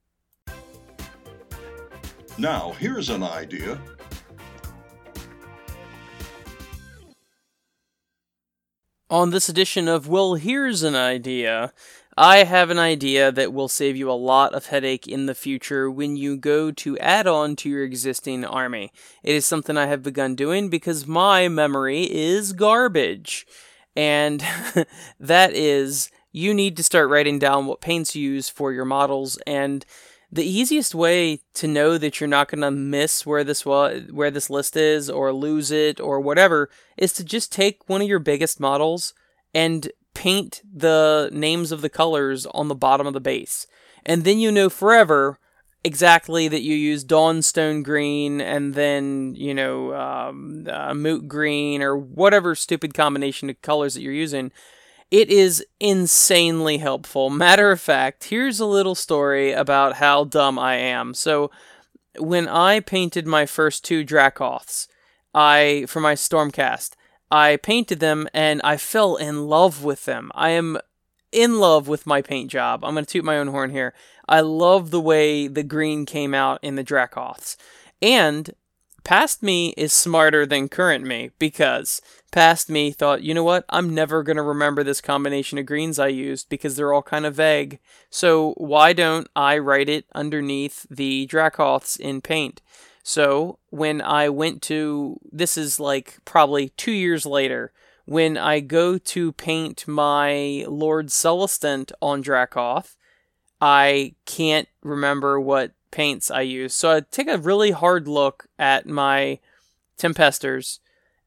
Now, 2.38 2.72
here's 2.80 3.08
an 3.08 3.22
idea 3.22 3.78
On 9.12 9.28
this 9.28 9.50
edition 9.50 9.88
of 9.88 10.08
Well, 10.08 10.36
Here's 10.36 10.82
an 10.82 10.96
Idea, 10.96 11.74
I 12.16 12.44
have 12.44 12.70
an 12.70 12.78
idea 12.78 13.30
that 13.30 13.52
will 13.52 13.68
save 13.68 13.94
you 13.94 14.10
a 14.10 14.12
lot 14.12 14.54
of 14.54 14.68
headache 14.68 15.06
in 15.06 15.26
the 15.26 15.34
future 15.34 15.90
when 15.90 16.16
you 16.16 16.34
go 16.34 16.70
to 16.70 16.98
add 16.98 17.26
on 17.26 17.54
to 17.56 17.68
your 17.68 17.84
existing 17.84 18.42
army. 18.42 18.90
It 19.22 19.34
is 19.34 19.44
something 19.44 19.76
I 19.76 19.84
have 19.84 20.02
begun 20.02 20.34
doing 20.34 20.70
because 20.70 21.06
my 21.06 21.46
memory 21.48 22.04
is 22.04 22.54
garbage. 22.54 23.46
And 23.94 24.42
that 25.20 25.52
is, 25.52 26.10
you 26.32 26.54
need 26.54 26.74
to 26.78 26.82
start 26.82 27.10
writing 27.10 27.38
down 27.38 27.66
what 27.66 27.82
paints 27.82 28.16
you 28.16 28.30
use 28.30 28.48
for 28.48 28.72
your 28.72 28.86
models 28.86 29.36
and 29.46 29.84
the 30.32 30.48
easiest 30.48 30.94
way 30.94 31.40
to 31.52 31.68
know 31.68 31.98
that 31.98 32.18
you're 32.18 32.28
not 32.28 32.48
going 32.48 32.62
to 32.62 32.70
miss 32.70 33.26
where 33.26 33.44
this 33.44 33.66
was, 33.66 34.04
where 34.10 34.30
this 34.30 34.48
list 34.48 34.76
is 34.76 35.10
or 35.10 35.30
lose 35.30 35.70
it 35.70 36.00
or 36.00 36.20
whatever 36.20 36.70
is 36.96 37.12
to 37.12 37.24
just 37.24 37.52
take 37.52 37.86
one 37.88 38.00
of 38.00 38.08
your 38.08 38.18
biggest 38.18 38.58
models 38.58 39.12
and 39.54 39.92
paint 40.14 40.62
the 40.74 41.28
names 41.32 41.70
of 41.70 41.82
the 41.82 41.90
colors 41.90 42.46
on 42.46 42.68
the 42.68 42.74
bottom 42.74 43.06
of 43.06 43.12
the 43.12 43.20
base. 43.20 43.66
And 44.06 44.24
then 44.24 44.38
you 44.38 44.50
know 44.50 44.70
forever 44.70 45.38
exactly 45.84 46.48
that 46.48 46.62
you 46.62 46.74
use 46.74 47.04
Dawnstone 47.04 47.82
green 47.82 48.40
and 48.40 48.74
then, 48.74 49.34
you 49.34 49.52
know, 49.52 49.94
um, 49.94 50.66
uh, 50.70 50.94
moot 50.94 51.28
green 51.28 51.82
or 51.82 51.96
whatever 51.96 52.54
stupid 52.54 52.94
combination 52.94 53.50
of 53.50 53.60
colors 53.60 53.94
that 53.94 54.02
you're 54.02 54.12
using. 54.12 54.50
It 55.12 55.28
is 55.28 55.62
insanely 55.78 56.78
helpful. 56.78 57.28
Matter 57.28 57.70
of 57.70 57.82
fact, 57.82 58.24
here's 58.24 58.60
a 58.60 58.64
little 58.64 58.94
story 58.94 59.52
about 59.52 59.96
how 59.96 60.24
dumb 60.24 60.58
I 60.58 60.76
am. 60.76 61.12
So, 61.12 61.50
when 62.18 62.48
I 62.48 62.80
painted 62.80 63.26
my 63.26 63.44
first 63.44 63.84
two 63.84 64.04
Dracoths, 64.04 64.88
I 65.34 65.84
for 65.86 66.00
my 66.00 66.14
Stormcast, 66.14 66.92
I 67.30 67.58
painted 67.58 68.00
them 68.00 68.26
and 68.32 68.62
I 68.64 68.78
fell 68.78 69.16
in 69.16 69.48
love 69.48 69.84
with 69.84 70.06
them. 70.06 70.30
I 70.34 70.48
am 70.50 70.78
in 71.30 71.60
love 71.60 71.88
with 71.88 72.06
my 72.06 72.22
paint 72.22 72.50
job. 72.50 72.82
I'm 72.82 72.94
going 72.94 73.04
to 73.04 73.10
toot 73.10 73.24
my 73.24 73.36
own 73.36 73.48
horn 73.48 73.68
here. 73.68 73.92
I 74.26 74.40
love 74.40 74.90
the 74.90 75.00
way 75.00 75.46
the 75.46 75.62
green 75.62 76.06
came 76.06 76.32
out 76.32 76.58
in 76.62 76.76
the 76.76 76.82
Dracoths. 76.82 77.58
And 78.00 78.54
past 79.04 79.42
me 79.42 79.74
is 79.76 79.92
smarter 79.92 80.46
than 80.46 80.68
current 80.68 81.04
me 81.04 81.30
because 81.38 82.00
past 82.30 82.68
me 82.68 82.90
thought, 82.90 83.22
you 83.22 83.34
know 83.34 83.44
what? 83.44 83.64
I'm 83.68 83.94
never 83.94 84.22
going 84.22 84.36
to 84.36 84.42
remember 84.42 84.82
this 84.82 85.00
combination 85.00 85.58
of 85.58 85.66
greens 85.66 85.98
I 85.98 86.08
used 86.08 86.48
because 86.48 86.76
they're 86.76 86.92
all 86.92 87.02
kind 87.02 87.26
of 87.26 87.34
vague. 87.34 87.78
So 88.10 88.54
why 88.56 88.92
don't 88.92 89.28
I 89.36 89.58
write 89.58 89.88
it 89.88 90.06
underneath 90.14 90.86
the 90.90 91.26
Dracoths 91.26 91.96
in 91.96 92.20
paint? 92.20 92.60
So 93.02 93.58
when 93.70 94.00
I 94.00 94.28
went 94.28 94.62
to, 94.62 95.18
this 95.30 95.56
is 95.56 95.80
like 95.80 96.18
probably 96.24 96.70
two 96.70 96.92
years 96.92 97.26
later, 97.26 97.72
when 98.04 98.36
I 98.36 98.60
go 98.60 98.98
to 98.98 99.32
paint 99.32 99.86
my 99.86 100.64
Lord 100.68 101.08
Celestant 101.08 101.92
on 102.00 102.20
Dracoth, 102.20 102.96
I 103.60 104.14
can't 104.26 104.68
remember 104.82 105.40
what 105.40 105.72
paints 105.92 106.30
I 106.30 106.40
use. 106.40 106.74
So 106.74 106.96
I 106.96 107.02
take 107.10 107.28
a 107.28 107.38
really 107.38 107.70
hard 107.70 108.08
look 108.08 108.46
at 108.58 108.86
my 108.86 109.38
Tempestors 109.96 110.80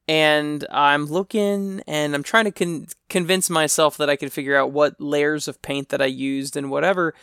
and 0.07 0.67
I'm 0.69 1.05
looking 1.05 1.81
and 1.87 2.13
I'm 2.13 2.23
trying 2.23 2.45
to 2.45 2.51
con- 2.51 2.87
convince 3.09 3.49
myself 3.49 3.95
that 3.97 4.09
I 4.09 4.17
can 4.17 4.29
figure 4.29 4.57
out 4.57 4.71
what 4.71 4.99
layers 4.99 5.47
of 5.47 5.61
paint 5.61 5.89
that 5.89 6.01
I 6.01 6.07
used 6.07 6.57
and 6.57 6.69
whatever 6.69 7.13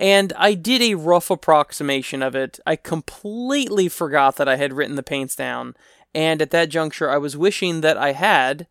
and 0.00 0.32
I 0.36 0.54
did 0.54 0.80
a 0.80 0.94
rough 0.94 1.30
approximation 1.30 2.22
of 2.22 2.34
it. 2.34 2.58
I 2.66 2.74
completely 2.76 3.88
forgot 3.88 4.36
that 4.36 4.48
I 4.48 4.56
had 4.56 4.72
written 4.72 4.96
the 4.96 5.02
paints 5.02 5.36
down, 5.36 5.74
and 6.14 6.40
at 6.40 6.50
that 6.52 6.70
juncture, 6.70 7.10
I 7.10 7.18
was 7.18 7.36
wishing 7.36 7.82
that 7.82 7.98
I 7.98 8.12
had, 8.12 8.66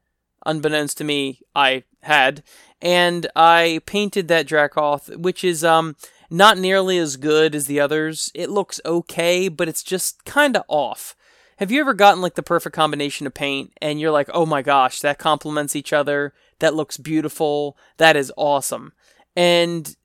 unbeknownst 0.45 0.97
to 0.97 1.03
me, 1.03 1.41
I 1.55 1.83
had, 2.01 2.41
and 2.81 3.27
I 3.35 3.81
painted 3.85 4.27
that 4.27 4.47
Dracoth, 4.47 5.15
which 5.17 5.43
is 5.43 5.63
um 5.63 5.95
not 6.29 6.57
nearly 6.57 6.97
as 6.97 7.17
good 7.17 7.55
as 7.55 7.65
the 7.65 7.79
others. 7.79 8.31
It 8.33 8.49
looks 8.49 8.79
okay, 8.85 9.47
but 9.47 9.67
it's 9.67 9.83
just 9.83 10.25
kind 10.25 10.55
of 10.55 10.63
off. 10.67 11.15
Have 11.57 11.71
you 11.71 11.81
ever 11.81 11.93
gotten 11.93 12.21
like 12.21 12.35
the 12.35 12.43
perfect 12.43 12.75
combination 12.75 13.27
of 13.27 13.33
paint 13.33 13.73
and 13.81 13.99
you're 13.99 14.11
like, 14.11 14.29
oh 14.33 14.45
my 14.45 14.61
gosh, 14.61 15.01
that 15.01 15.17
complements 15.17 15.75
each 15.75 15.91
other. 15.91 16.33
That 16.59 16.73
looks 16.73 16.97
beautiful. 16.97 17.77
That 17.97 18.15
is 18.15 18.31
awesome. 18.37 18.93
And 19.35 19.95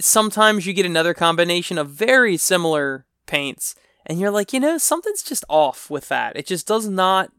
sometimes 0.00 0.66
you 0.66 0.72
get 0.72 0.86
another 0.86 1.14
combination 1.14 1.78
of 1.78 1.90
very 1.90 2.36
similar 2.36 3.06
paints 3.26 3.76
and 4.04 4.18
you're 4.18 4.30
like, 4.30 4.52
you 4.52 4.60
know, 4.60 4.78
something's 4.78 5.22
just 5.22 5.44
off 5.48 5.90
with 5.90 6.08
that. 6.08 6.36
It 6.36 6.46
just 6.46 6.66
does 6.66 6.88
not 6.88 7.30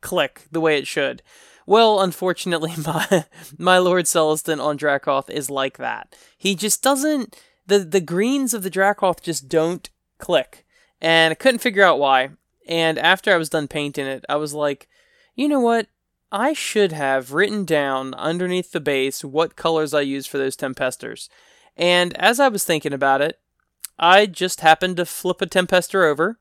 click 0.00 0.42
the 0.50 0.60
way 0.60 0.76
it 0.78 0.86
should. 0.86 1.22
Well, 1.66 2.00
unfortunately, 2.00 2.74
my 2.84 3.24
my 3.58 3.78
Lord 3.78 4.06
Celestant 4.06 4.62
on 4.62 4.76
Dracoth 4.76 5.30
is 5.30 5.50
like 5.50 5.78
that. 5.78 6.16
He 6.36 6.54
just 6.54 6.82
doesn't 6.82 7.36
the 7.70 7.78
the 7.78 8.00
greens 8.00 8.52
of 8.52 8.62
the 8.62 8.70
Dracoth 8.70 9.22
just 9.22 9.48
don't 9.48 9.88
click. 10.18 10.66
And 11.00 11.32
I 11.32 11.34
couldn't 11.34 11.60
figure 11.60 11.84
out 11.84 11.98
why. 11.98 12.30
And 12.68 12.98
after 12.98 13.32
I 13.32 13.38
was 13.38 13.48
done 13.48 13.68
painting 13.68 14.06
it, 14.06 14.24
I 14.28 14.36
was 14.36 14.52
like, 14.52 14.88
you 15.34 15.48
know 15.48 15.60
what? 15.60 15.86
I 16.30 16.52
should 16.52 16.92
have 16.92 17.32
written 17.32 17.64
down 17.64 18.14
underneath 18.14 18.72
the 18.72 18.80
base 18.80 19.24
what 19.24 19.56
colors 19.56 19.94
I 19.94 20.02
use 20.02 20.26
for 20.26 20.38
those 20.38 20.56
Tempestors. 20.56 21.28
And 21.76 22.16
as 22.18 22.38
I 22.38 22.48
was 22.48 22.64
thinking 22.64 22.92
about 22.92 23.22
it, 23.22 23.40
I 23.98 24.26
just 24.26 24.60
happened 24.60 24.98
to 24.98 25.06
flip 25.06 25.42
a 25.42 25.46
Tempestor 25.46 26.04
over, 26.04 26.38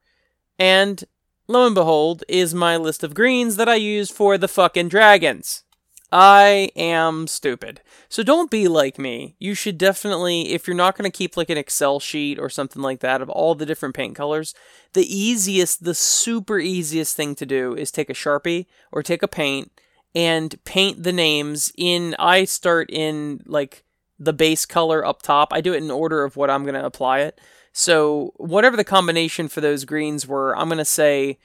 and 0.57 1.03
lo 1.47 1.65
and 1.65 1.75
behold, 1.75 2.23
is 2.27 2.53
my 2.53 2.77
list 2.77 3.03
of 3.03 3.15
greens 3.15 3.55
that 3.55 3.69
I 3.69 3.75
use 3.75 4.11
for 4.11 4.37
the 4.37 4.47
fucking 4.47 4.89
dragons. 4.89 5.63
I 6.11 6.71
am 6.75 7.27
stupid. 7.27 7.81
So 8.07 8.23
don't 8.23 8.49
be 8.49 8.67
like 8.67 8.97
me. 8.97 9.35
You 9.37 9.53
should 9.53 9.77
definitely, 9.77 10.53
if 10.53 10.67
you're 10.67 10.75
not 10.75 10.97
going 10.97 11.09
to 11.09 11.15
keep 11.15 11.37
like 11.37 11.51
an 11.51 11.57
Excel 11.57 11.99
sheet 11.99 12.39
or 12.39 12.49
something 12.49 12.81
like 12.81 12.99
that 13.01 13.21
of 13.21 13.29
all 13.29 13.53
the 13.53 13.65
different 13.65 13.93
paint 13.95 14.15
colors, 14.15 14.55
the 14.93 15.05
easiest, 15.05 15.83
the 15.83 15.93
super 15.93 16.57
easiest 16.57 17.15
thing 17.15 17.35
to 17.35 17.45
do 17.45 17.75
is 17.75 17.91
take 17.91 18.09
a 18.09 18.13
Sharpie 18.13 18.65
or 18.91 19.03
take 19.03 19.21
a 19.21 19.27
paint 19.27 19.71
and 20.15 20.63
paint 20.63 21.03
the 21.03 21.13
names 21.13 21.71
in. 21.77 22.15
I 22.17 22.45
start 22.45 22.89
in 22.89 23.43
like 23.45 23.83
the 24.17 24.33
base 24.33 24.65
color 24.65 25.05
up 25.05 25.21
top. 25.21 25.53
I 25.53 25.61
do 25.61 25.73
it 25.73 25.83
in 25.83 25.91
order 25.91 26.23
of 26.23 26.35
what 26.35 26.49
I'm 26.49 26.63
going 26.63 26.73
to 26.73 26.85
apply 26.85 27.19
it. 27.19 27.39
So 27.71 28.33
whatever 28.37 28.75
the 28.75 28.83
combination 28.83 29.47
for 29.47 29.61
those 29.61 29.85
greens 29.85 30.27
were, 30.27 30.57
I'm 30.57 30.69
going 30.69 30.79
to 30.79 30.85
say, 30.85 31.37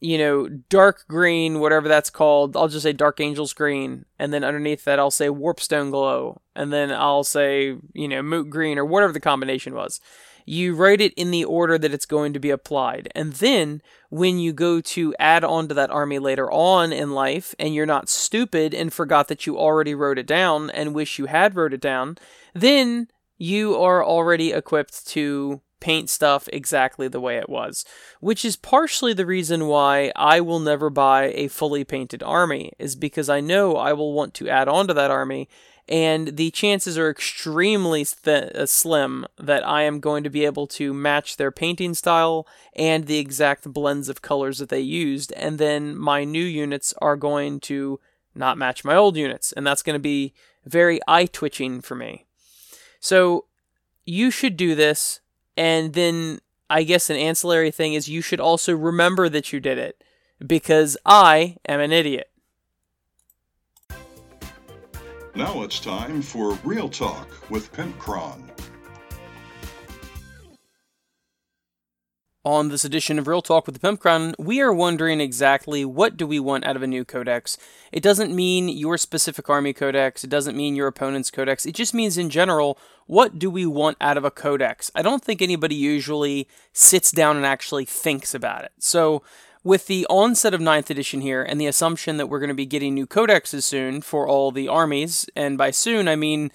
you 0.00 0.18
know, 0.18 0.48
dark 0.48 1.04
green, 1.08 1.60
whatever 1.60 1.88
that's 1.88 2.10
called. 2.10 2.56
I'll 2.56 2.68
just 2.68 2.82
say 2.82 2.92
dark 2.92 3.20
angels 3.20 3.52
green. 3.52 4.04
And 4.18 4.32
then 4.32 4.44
underneath 4.44 4.84
that, 4.84 4.98
I'll 4.98 5.10
say 5.10 5.28
warpstone 5.28 5.90
glow. 5.90 6.42
And 6.54 6.72
then 6.72 6.92
I'll 6.92 7.24
say, 7.24 7.76
you 7.92 8.08
know, 8.08 8.22
moot 8.22 8.50
green 8.50 8.78
or 8.78 8.84
whatever 8.84 9.12
the 9.12 9.20
combination 9.20 9.74
was 9.74 10.00
you 10.46 10.74
write 10.74 11.00
it 11.00 11.12
in 11.14 11.32
the 11.32 11.44
order 11.44 11.76
that 11.76 11.92
it's 11.92 12.06
going 12.06 12.32
to 12.32 12.38
be 12.38 12.50
applied. 12.50 13.08
And 13.14 13.34
then 13.34 13.82
when 14.08 14.38
you 14.38 14.52
go 14.52 14.80
to 14.80 15.14
add 15.18 15.42
on 15.42 15.66
to 15.68 15.74
that 15.74 15.90
army 15.90 16.20
later 16.20 16.50
on 16.50 16.92
in 16.92 17.10
life 17.10 17.54
and 17.58 17.74
you're 17.74 17.84
not 17.84 18.08
stupid 18.08 18.72
and 18.72 18.92
forgot 18.92 19.26
that 19.28 19.44
you 19.46 19.58
already 19.58 19.94
wrote 19.94 20.18
it 20.18 20.26
down 20.26 20.70
and 20.70 20.94
wish 20.94 21.18
you 21.18 21.26
had 21.26 21.56
wrote 21.56 21.74
it 21.74 21.80
down, 21.80 22.16
then 22.54 23.08
you 23.36 23.76
are 23.76 24.04
already 24.04 24.52
equipped 24.52 25.06
to 25.08 25.60
paint 25.80 26.10
stuff 26.10 26.48
exactly 26.52 27.08
the 27.08 27.20
way 27.20 27.36
it 27.36 27.48
was, 27.48 27.84
which 28.20 28.44
is 28.44 28.56
partially 28.56 29.12
the 29.12 29.26
reason 29.26 29.66
why 29.66 30.12
I 30.16 30.40
will 30.40 30.60
never 30.60 30.90
buy 30.90 31.32
a 31.34 31.48
fully 31.48 31.84
painted 31.84 32.22
army, 32.22 32.72
is 32.78 32.96
because 32.96 33.28
I 33.28 33.40
know 33.40 33.76
I 33.76 33.92
will 33.92 34.12
want 34.12 34.34
to 34.34 34.48
add 34.48 34.68
on 34.68 34.88
to 34.88 34.94
that 34.94 35.10
army 35.10 35.48
and 35.88 36.36
the 36.36 36.50
chances 36.50 36.98
are 36.98 37.10
extremely 37.10 38.04
th- 38.04 38.52
uh, 38.54 38.66
slim 38.66 39.26
that 39.38 39.66
I 39.66 39.82
am 39.82 40.00
going 40.00 40.24
to 40.24 40.30
be 40.30 40.44
able 40.44 40.66
to 40.68 40.92
match 40.92 41.36
their 41.36 41.52
painting 41.52 41.94
style 41.94 42.46
and 42.74 43.06
the 43.06 43.18
exact 43.18 43.72
blends 43.72 44.08
of 44.08 44.22
colors 44.22 44.58
that 44.58 44.68
they 44.68 44.80
used, 44.80 45.32
and 45.32 45.58
then 45.58 45.96
my 45.96 46.24
new 46.24 46.44
units 46.44 46.92
are 46.98 47.16
going 47.16 47.60
to 47.60 48.00
not 48.34 48.58
match 48.58 48.84
my 48.84 48.96
old 48.96 49.16
units, 49.16 49.52
and 49.52 49.66
that's 49.66 49.82
going 49.82 49.94
to 49.94 50.00
be 50.00 50.34
very 50.64 50.98
eye 51.06 51.26
twitching 51.26 51.80
for 51.80 51.94
me. 51.94 52.26
So 52.98 53.46
you 54.04 54.32
should 54.32 54.56
do 54.56 54.74
this, 54.74 55.20
and 55.56 55.92
then 55.92 56.40
I 56.68 56.82
guess 56.82 57.10
an 57.10 57.16
ancillary 57.16 57.70
thing 57.70 57.94
is 57.94 58.08
you 58.08 58.20
should 58.20 58.40
also 58.40 58.74
remember 58.74 59.28
that 59.28 59.52
you 59.52 59.60
did 59.60 59.78
it 59.78 60.02
because 60.44 60.96
I 61.06 61.56
am 61.66 61.80
an 61.80 61.92
idiot. 61.92 62.30
Now 65.34 65.62
it's 65.62 65.78
time 65.80 66.22
for 66.22 66.58
Real 66.64 66.88
Talk 66.88 67.28
with 67.50 67.72
Pimpcron. 67.72 68.55
On 72.46 72.68
this 72.68 72.84
edition 72.84 73.18
of 73.18 73.26
Real 73.26 73.42
Talk 73.42 73.66
with 73.66 73.76
the 73.76 73.84
Pimpcron, 73.84 74.32
we 74.38 74.60
are 74.60 74.72
wondering 74.72 75.20
exactly 75.20 75.84
what 75.84 76.16
do 76.16 76.28
we 76.28 76.38
want 76.38 76.64
out 76.64 76.76
of 76.76 76.82
a 76.84 76.86
new 76.86 77.04
codex. 77.04 77.58
It 77.90 78.04
doesn't 78.04 78.32
mean 78.32 78.68
your 78.68 78.96
specific 78.98 79.50
army 79.50 79.72
codex, 79.72 80.22
it 80.22 80.30
doesn't 80.30 80.56
mean 80.56 80.76
your 80.76 80.86
opponent's 80.86 81.32
codex, 81.32 81.66
it 81.66 81.74
just 81.74 81.92
means 81.92 82.16
in 82.16 82.30
general, 82.30 82.78
what 83.06 83.40
do 83.40 83.50
we 83.50 83.66
want 83.66 83.96
out 84.00 84.16
of 84.16 84.24
a 84.24 84.30
codex? 84.30 84.92
I 84.94 85.02
don't 85.02 85.24
think 85.24 85.42
anybody 85.42 85.74
usually 85.74 86.46
sits 86.72 87.10
down 87.10 87.36
and 87.36 87.44
actually 87.44 87.84
thinks 87.84 88.32
about 88.32 88.62
it. 88.62 88.70
So 88.78 89.24
with 89.64 89.88
the 89.88 90.06
onset 90.08 90.54
of 90.54 90.60
9th 90.60 90.88
edition 90.88 91.22
here 91.22 91.42
and 91.42 91.60
the 91.60 91.66
assumption 91.66 92.16
that 92.16 92.28
we're 92.28 92.38
going 92.38 92.46
to 92.46 92.54
be 92.54 92.64
getting 92.64 92.94
new 92.94 93.08
codexes 93.08 93.64
soon 93.64 94.02
for 94.02 94.28
all 94.28 94.52
the 94.52 94.68
armies, 94.68 95.28
and 95.34 95.58
by 95.58 95.72
soon 95.72 96.06
I 96.06 96.14
mean 96.14 96.52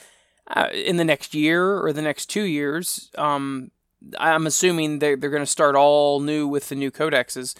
uh, 0.47 0.69
in 0.71 0.95
the 0.95 1.04
next 1.04 1.34
year 1.34 1.84
or 1.84 1.91
the 1.91 2.01
next 2.01 2.27
two 2.27 2.43
years, 2.43 3.12
um, 3.17 3.71
I'm 4.17 4.47
assuming 4.47 4.99
they're, 4.99 5.15
they're 5.15 5.29
going 5.29 5.43
to 5.43 5.47
start 5.47 5.75
all 5.75 6.19
new 6.19 6.47
with 6.47 6.69
the 6.69 6.75
new 6.75 6.91
codexes. 6.91 7.55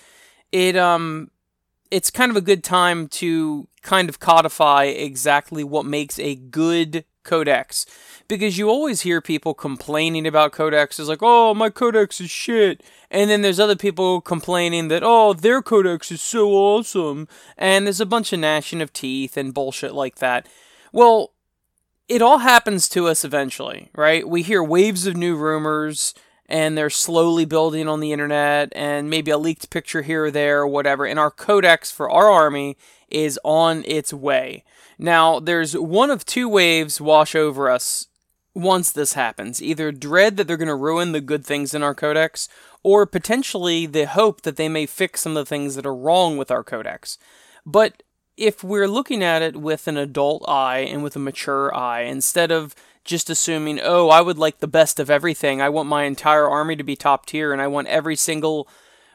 It 0.52 0.76
um, 0.76 1.32
it's 1.92 2.10
kind 2.10 2.30
of 2.30 2.38
a 2.38 2.42
good 2.42 2.64
time 2.64 3.08
to 3.08 3.68
kind 3.82 4.10
of 4.10 4.20
codify 4.20 4.86
exactly 4.86 5.64
what 5.64 5.86
makes 5.86 6.18
a 6.20 6.36
good 6.36 7.06
codex 7.24 7.86
because 8.28 8.58
you 8.58 8.70
always 8.70 9.02
hear 9.02 9.22
people 9.22 9.54
complaining 9.54 10.26
about 10.26 10.54
codexes 10.54 11.08
like, 11.08 11.20
oh, 11.22 11.54
my 11.54 11.70
codex 11.70 12.22
is 12.22 12.32
shit. 12.32 12.82
And 13.12 13.30
then 13.30 13.42
there's 13.42 13.60
other 13.60 13.76
people 13.76 14.22
complaining 14.22 14.88
that, 14.88 15.04
oh, 15.04 15.34
their 15.34 15.62
codex 15.62 16.12
is 16.12 16.22
so 16.22 16.50
awesome. 16.52 17.28
And 17.58 17.86
there's 17.86 18.00
a 18.00 18.06
bunch 18.06 18.32
of 18.32 18.40
gnashing 18.40 18.82
of 18.82 18.94
teeth 18.94 19.36
and 19.36 19.54
bullshit 19.54 19.94
like 19.94 20.16
that. 20.16 20.48
Well, 20.94 21.34
it 22.08 22.22
all 22.22 22.40
happens 22.40 22.88
to 22.90 23.08
us 23.08 23.26
eventually, 23.26 23.90
right? 23.96 24.28
We 24.28 24.44
hear 24.44 24.64
waves 24.64 25.06
of 25.06 25.18
new 25.18 25.36
rumors 25.36 26.14
and 26.52 26.78
they're 26.78 26.90
slowly 26.90 27.46
building 27.46 27.88
on 27.88 28.02
the 28.02 28.12
internet 28.12 28.74
and 28.76 29.10
maybe 29.10 29.32
a 29.32 29.38
leaked 29.38 29.70
picture 29.70 30.02
here 30.02 30.26
or 30.26 30.32
there 30.32 30.60
or 30.60 30.68
whatever. 30.68 31.06
And 31.06 31.18
our 31.18 31.32
codex 31.32 31.90
for 31.90 32.12
our 32.12 32.30
army 32.30 32.78
is 33.10 33.40
on 33.46 33.84
its 33.88 34.14
way. 34.14 34.66
Now, 35.00 35.40
there's 35.40 35.78
one 35.78 36.12
of 36.12 36.26
two 36.26 36.50
waves 36.50 37.00
wash 37.00 37.36
over 37.36 37.70
us 37.70 38.08
once 38.54 38.92
this 38.92 39.14
happens 39.14 39.64
either 39.64 39.94
dread 39.94 40.36
that 40.36 40.46
they're 40.46 40.58
going 40.58 40.68
to 40.68 40.76
ruin 40.76 41.14
the 41.14 41.22
good 41.22 41.46
things 41.46 41.74
in 41.74 41.82
our 41.82 41.96
codex, 41.96 42.50
or 42.84 43.06
potentially 43.06 43.86
the 43.86 44.06
hope 44.06 44.42
that 44.42 44.58
they 44.58 44.68
may 44.68 44.86
fix 44.86 45.22
some 45.22 45.38
of 45.38 45.46
the 45.46 45.50
things 45.50 45.76
that 45.76 45.86
are 45.86 45.96
wrong 45.96 46.38
with 46.38 46.52
our 46.52 46.64
codex. 46.64 47.18
But 47.66 48.04
if 48.36 48.62
we're 48.62 48.90
looking 48.90 49.24
at 49.24 49.42
it 49.42 49.56
with 49.56 49.88
an 49.88 49.96
adult 49.96 50.44
eye 50.50 50.80
and 50.80 51.02
with 51.02 51.16
a 51.16 51.20
mature 51.20 51.74
eye, 51.74 52.02
instead 52.02 52.52
of 52.52 52.76
just 53.04 53.30
assuming, 53.30 53.80
oh, 53.82 54.10
I 54.10 54.22
would 54.22 54.38
like 54.38 54.60
the 54.60 54.68
best 54.68 55.00
of 55.00 55.10
everything, 55.10 55.62
I 55.62 55.70
want 55.70 55.90
my 55.90 56.04
entire 56.04 56.48
army 56.48 56.76
to 56.76 56.84
be 56.84 56.96
top 56.96 57.26
tier, 57.26 57.52
and 57.52 57.62
I 57.62 57.68
want 57.68 57.88
every 57.88 58.16
single 58.16 58.68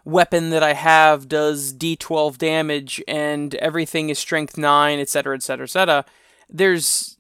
weapon 0.05 0.51
that 0.51 0.63
I 0.63 0.75
have 0.75 1.29
does 1.29 1.73
d12 1.73 2.39
damage, 2.39 3.03
and 3.07 3.55
everything 3.57 4.09
is 4.09 4.19
strength 4.19 4.57
9, 4.57 4.99
etc., 4.99 5.37
etc., 5.37 5.65
etc., 5.65 6.05
there's 6.49 7.17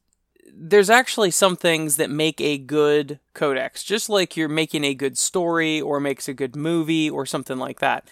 there's 0.58 0.88
actually 0.88 1.30
some 1.30 1.54
things 1.54 1.96
that 1.96 2.08
make 2.08 2.40
a 2.40 2.56
good 2.56 3.20
codex, 3.34 3.84
just 3.84 4.08
like 4.08 4.36
you're 4.36 4.48
making 4.48 4.84
a 4.84 4.94
good 4.94 5.18
story 5.18 5.80
or 5.80 6.00
makes 6.00 6.28
a 6.28 6.34
good 6.34 6.56
movie 6.56 7.10
or 7.10 7.26
something 7.26 7.58
like 7.58 7.80
that. 7.80 8.08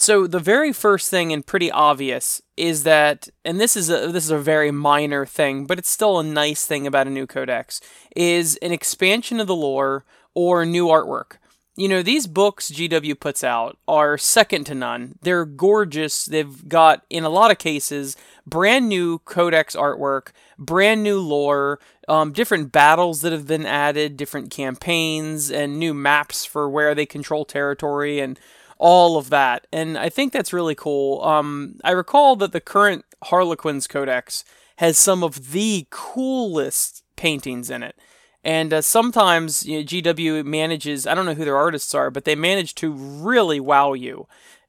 So 0.00 0.26
the 0.26 0.40
very 0.40 0.72
first 0.72 1.10
thing 1.10 1.30
and 1.30 1.46
pretty 1.46 1.70
obvious 1.70 2.40
is 2.56 2.84
that 2.84 3.28
and 3.44 3.60
this 3.60 3.76
is 3.76 3.90
a 3.90 4.10
this 4.10 4.24
is 4.24 4.30
a 4.30 4.38
very 4.38 4.70
minor 4.70 5.26
thing, 5.26 5.66
but 5.66 5.78
it's 5.78 5.90
still 5.90 6.18
a 6.18 6.24
nice 6.24 6.64
thing 6.64 6.86
about 6.86 7.06
a 7.06 7.10
new 7.10 7.26
codex 7.26 7.82
is 8.16 8.56
an 8.62 8.72
expansion 8.72 9.40
of 9.40 9.46
the 9.46 9.54
lore 9.54 10.06
or 10.34 10.64
new 10.64 10.86
artwork. 10.86 11.32
You 11.76 11.86
know, 11.86 12.02
these 12.02 12.26
books 12.26 12.70
GW 12.70 13.20
puts 13.20 13.44
out 13.44 13.76
are 13.86 14.16
second 14.16 14.64
to 14.64 14.74
none. 14.74 15.18
They're 15.20 15.44
gorgeous. 15.44 16.24
They've 16.24 16.66
got 16.66 17.04
in 17.10 17.24
a 17.24 17.28
lot 17.28 17.50
of 17.50 17.58
cases 17.58 18.16
brand 18.46 18.88
new 18.88 19.18
codex 19.18 19.76
artwork, 19.76 20.28
brand 20.58 21.02
new 21.02 21.20
lore, 21.20 21.78
um, 22.08 22.32
different 22.32 22.72
battles 22.72 23.20
that 23.20 23.32
have 23.32 23.46
been 23.46 23.66
added, 23.66 24.16
different 24.16 24.50
campaigns, 24.50 25.50
and 25.50 25.78
new 25.78 25.92
maps 25.92 26.46
for 26.46 26.70
where 26.70 26.94
they 26.94 27.04
control 27.04 27.44
territory 27.44 28.18
and 28.18 28.40
all 28.80 29.18
of 29.18 29.28
that. 29.30 29.66
And 29.72 29.96
I 29.98 30.08
think 30.08 30.32
that's 30.32 30.52
really 30.52 30.74
cool. 30.74 31.22
Um, 31.22 31.76
I 31.84 31.90
recall 31.90 32.34
that 32.36 32.52
the 32.52 32.60
current 32.60 33.04
Harlequins 33.24 33.86
Codex 33.86 34.42
has 34.76 34.98
some 34.98 35.22
of 35.22 35.52
the 35.52 35.86
coolest 35.90 37.04
paintings 37.14 37.68
in 37.68 37.82
it. 37.82 37.94
And 38.42 38.72
uh, 38.72 38.80
sometimes 38.80 39.66
you 39.66 39.78
know, 39.78 39.84
GW 39.84 40.44
manages, 40.46 41.06
I 41.06 41.14
don't 41.14 41.26
know 41.26 41.34
who 41.34 41.44
their 41.44 41.58
artists 41.58 41.94
are, 41.94 42.10
but 42.10 42.24
they 42.24 42.34
manage 42.34 42.74
to 42.76 42.90
really 42.90 43.60
wow 43.60 43.92
you. 43.92 44.26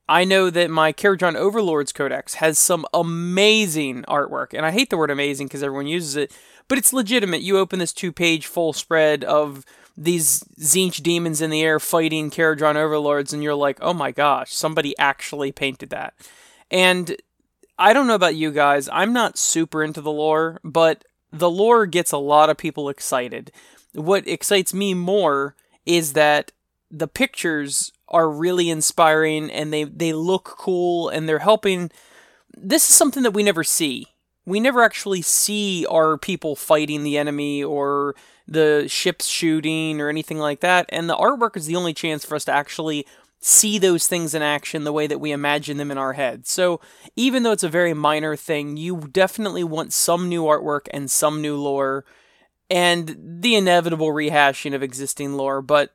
I 0.10 0.26
know 0.26 0.50
that 0.50 0.70
my 0.70 0.92
Kharadron 0.92 1.36
Overlords 1.36 1.94
Codex 1.94 2.34
has 2.36 2.60
some 2.60 2.86
amazing 2.94 4.04
artwork, 4.10 4.54
and 4.54 4.66
I 4.66 4.72
hate 4.72 4.90
the 4.90 4.98
word 4.98 5.10
amazing 5.10 5.48
because 5.48 5.64
everyone 5.64 5.88
uses 5.88 6.18
it, 6.18 6.38
but 6.68 6.78
it's 6.78 6.92
legitimate. 6.92 7.44
You 7.44 7.58
open 7.58 7.80
this 7.80 7.94
two 7.94 8.12
page 8.12 8.46
full 8.46 8.74
spread 8.74 9.24
of 9.24 9.64
these 9.98 10.44
Tzeentch 10.60 11.04
demons 11.04 11.42
in 11.42 11.50
the 11.50 11.62
air 11.62 11.80
fighting 11.80 12.30
Kharadron 12.30 12.76
Overlords, 12.76 13.34
and 13.34 13.44
you're 13.44 13.56
like, 13.56 13.78
oh 13.82 13.94
my 13.94 14.12
gosh, 14.12 14.54
somebody 14.54 14.98
actually 14.98 15.52
painted 15.52 15.90
that. 15.90 16.14
And 16.70 17.16
I 17.78 17.94
don't 17.94 18.08
know 18.08 18.16
about 18.16 18.36
you 18.36 18.52
guys, 18.52 18.90
I'm 18.92 19.14
not 19.14 19.38
super 19.38 19.84
into 19.84 20.02
the 20.02 20.12
lore, 20.12 20.60
but 20.64 21.04
the 21.32 21.50
lore 21.50 21.86
gets 21.86 22.12
a 22.12 22.18
lot 22.18 22.50
of 22.50 22.58
people 22.58 22.90
excited. 22.90 23.52
What 23.94 24.28
excites 24.28 24.74
me 24.74 24.94
more 24.94 25.56
is 25.86 26.14
that 26.14 26.52
the 26.90 27.08
pictures 27.08 27.92
are 28.08 28.30
really 28.30 28.70
inspiring 28.70 29.50
and 29.50 29.72
they, 29.72 29.86
they 29.86 30.14
look 30.14 30.44
cool 30.44 31.10
and 31.10 31.28
they're 31.28 31.40
helping. 31.40 31.90
This 32.56 32.90
is 32.90 32.96
something 32.96 33.24
that 33.24 33.32
we 33.32 33.44
never 33.44 33.64
see. 33.64 34.08
We 34.46 34.60
never 34.60 34.84
actually 34.84 35.22
see 35.22 35.86
our 35.88 36.18
people 36.18 36.56
fighting 36.56 37.04
the 37.04 37.18
enemy 37.18 37.64
or 37.64 38.16
the 38.52 38.86
ships 38.88 39.28
shooting 39.28 40.02
or 40.02 40.10
anything 40.10 40.38
like 40.38 40.60
that. 40.60 40.86
And 40.90 41.10
the 41.10 41.16
artwork 41.16 41.56
is 41.56 41.66
the 41.66 41.76
only 41.76 41.94
chance 41.94 42.26
for 42.26 42.36
us 42.36 42.46
to 42.46 42.52
actually 42.52 43.06
see 43.40 43.80
those 43.80 44.08
things 44.08 44.36
in 44.36 44.42
action 44.42 44.84
the 44.84 44.94
way 44.94 45.08
that 45.08 45.20
we 45.20 45.32
imagine 45.32 45.78
them 45.78 45.90
in 45.90 45.98
our 45.98 46.14
head. 46.14 46.46
So, 46.46 46.80
even 47.16 47.44
though 47.44 47.54
it's 47.54 47.64
a 47.64 47.70
very 47.70 47.94
minor 47.94 48.36
thing, 48.36 48.78
you 48.78 49.08
definitely 49.12 49.64
want 49.64 49.94
some 49.94 50.30
new 50.30 50.44
artwork 50.44 50.88
and 50.92 51.10
some 51.10 51.42
new 51.42 51.56
lore 51.56 52.06
and 52.70 53.18
the 53.20 53.56
inevitable 53.56 54.10
rehashing 54.10 54.76
of 54.76 54.84
existing 54.84 55.34
lore, 55.34 55.62
but 55.62 55.94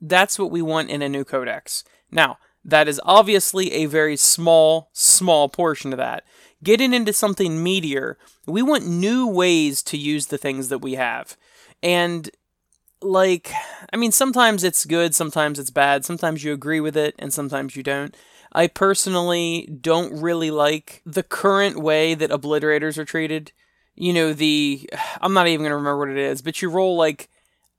that's 0.00 0.38
what 0.38 0.50
we 0.50 0.62
want 0.62 0.90
in 0.90 1.02
a 1.02 1.08
new 1.08 1.24
codex. 1.24 1.84
Now, 2.10 2.38
that 2.64 2.88
is 2.88 3.00
obviously 3.04 3.72
a 3.72 3.86
very 3.86 4.16
small, 4.16 4.90
small 4.92 5.48
portion 5.48 5.92
of 5.92 5.98
that. 5.98 6.24
Getting 6.62 6.94
into 6.94 7.12
something 7.12 7.64
meatier, 7.64 8.16
we 8.46 8.62
want 8.62 8.86
new 8.86 9.26
ways 9.26 9.82
to 9.84 9.96
use 9.96 10.26
the 10.26 10.38
things 10.38 10.68
that 10.68 10.78
we 10.78 10.94
have. 10.94 11.36
And, 11.82 12.30
like, 13.00 13.52
I 13.92 13.96
mean, 13.96 14.12
sometimes 14.12 14.64
it's 14.64 14.84
good, 14.84 15.14
sometimes 15.14 15.58
it's 15.58 15.70
bad, 15.70 16.04
sometimes 16.04 16.44
you 16.44 16.52
agree 16.52 16.80
with 16.80 16.96
it, 16.96 17.14
and 17.18 17.32
sometimes 17.32 17.76
you 17.76 17.82
don't. 17.82 18.16
I 18.52 18.66
personally 18.66 19.68
don't 19.80 20.20
really 20.20 20.50
like 20.50 21.02
the 21.06 21.22
current 21.22 21.78
way 21.80 22.14
that 22.14 22.30
obliterators 22.30 22.98
are 22.98 23.04
treated. 23.04 23.52
You 23.94 24.12
know, 24.12 24.32
the. 24.32 24.88
I'm 25.20 25.34
not 25.34 25.48
even 25.48 25.62
going 25.62 25.70
to 25.70 25.76
remember 25.76 25.98
what 25.98 26.10
it 26.10 26.18
is, 26.18 26.42
but 26.42 26.62
you 26.62 26.70
roll, 26.70 26.96
like, 26.96 27.28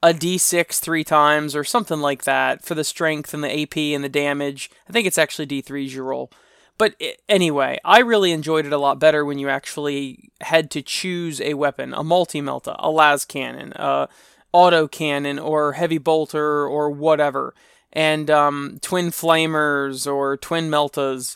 a 0.02 0.14
d6 0.14 0.80
three 0.80 1.04
times 1.04 1.56
or 1.56 1.64
something 1.64 2.00
like 2.00 2.24
that 2.26 2.64
for 2.64 2.76
the 2.76 2.84
strength 2.84 3.34
and 3.34 3.44
the 3.44 3.62
AP 3.62 3.78
and 3.78 4.04
the 4.04 4.10
damage. 4.10 4.70
I 4.90 4.92
think 4.92 5.08
it's 5.08 5.18
actually 5.18 5.46
d3s 5.46 5.92
you 5.92 6.04
roll. 6.04 6.30
But 6.78 6.96
anyway, 7.30 7.80
I 7.86 8.00
really 8.00 8.32
enjoyed 8.32 8.66
it 8.66 8.74
a 8.74 8.78
lot 8.78 9.00
better 9.00 9.24
when 9.24 9.38
you 9.38 9.48
actually 9.50 10.32
had 10.42 10.72
to 10.72 10.82
choose 10.82 11.40
a 11.40 11.54
weapon, 11.54 11.94
a 11.94 12.04
multi-melta, 12.04 12.76
a 12.80 12.90
las 12.90 13.26
cannon, 13.26 13.74
a 13.76 14.10
auto 14.52 14.88
cannon, 14.88 15.40
or 15.40 15.74
heavy 15.74 15.98
bolter, 15.98 16.68
or 16.68 16.90
whatever, 16.90 17.54
and 17.92 18.30
um, 18.30 18.80
twin 18.82 19.12
flamers 19.12 20.12
or 20.12 20.38
twin 20.38 20.70
meltas, 20.70 21.36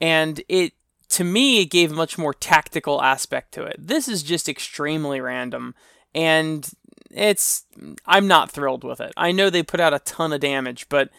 and 0.00 0.42
it 0.48 0.72
to 1.08 1.24
me 1.24 1.62
it 1.62 1.70
gave 1.70 1.92
a 1.92 1.96
much 1.96 2.18
more 2.18 2.34
tactical 2.34 3.00
aspect 3.02 3.52
to 3.52 3.62
it. 3.62 3.76
This 3.78 4.08
is 4.08 4.22
just 4.22 4.48
extremely 4.48 5.20
random, 5.20 5.74
and 6.14 6.68
it's 7.10 7.64
I'm 8.06 8.26
not 8.26 8.50
thrilled 8.50 8.84
with 8.84 9.00
it. 9.00 9.12
I 9.16 9.32
know 9.32 9.48
they 9.48 9.62
put 9.62 9.80
out 9.80 9.94
a 9.94 9.98
ton 10.00 10.32
of 10.32 10.40
damage, 10.40 10.88
but 10.88 11.10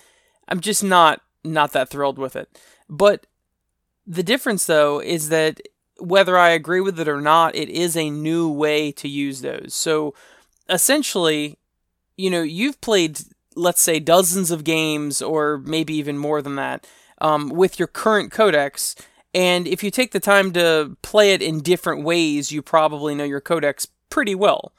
I'm 0.48 0.60
just 0.60 0.84
not 0.84 1.22
not 1.44 1.72
that 1.74 1.90
thrilled 1.90 2.20
with 2.20 2.36
it. 2.36 2.60
But 2.90 3.26
the 4.06 4.24
difference 4.24 4.66
though 4.66 5.00
is 5.00 5.30
that 5.30 5.62
whether 6.00 6.38
I 6.38 6.50
agree 6.50 6.82
with 6.82 7.00
it 7.00 7.08
or 7.08 7.22
not, 7.22 7.56
it 7.56 7.70
is 7.70 7.96
a 7.96 8.10
new 8.10 8.50
way 8.50 8.92
to 8.94 9.08
use 9.08 9.42
those. 9.42 9.74
So 9.74 10.14
essentially, 10.70 11.58
you 12.18 12.30
know, 12.30 12.42
you've 12.42 12.82
played 12.82 13.20
let's 13.56 13.82
say 13.82 14.00
dozens 14.00 14.52
of 14.52 14.64
games 14.64 15.22
or 15.22 15.60
maybe 15.60 15.96
even 15.96 16.18
more 16.18 16.42
than 16.42 16.56
that 16.56 16.86
um, 17.20 17.50
with 17.50 17.80
your 17.80 17.88
current 17.88 18.32
codex. 18.32 18.96
And 19.34 19.68
if 19.68 19.84
you 19.84 19.92
take 19.92 20.12
the 20.12 20.20
time 20.20 20.54
to 20.54 20.96
play 21.02 21.34
it 21.34 21.42
in 21.42 21.62
different 21.62 22.04
ways, 22.04 22.52
you 22.52 22.62
probably 22.62 23.16
know 23.16 23.24
your 23.24 23.42
codex 23.42 23.88
pretty 24.10 24.36
well. 24.36 24.74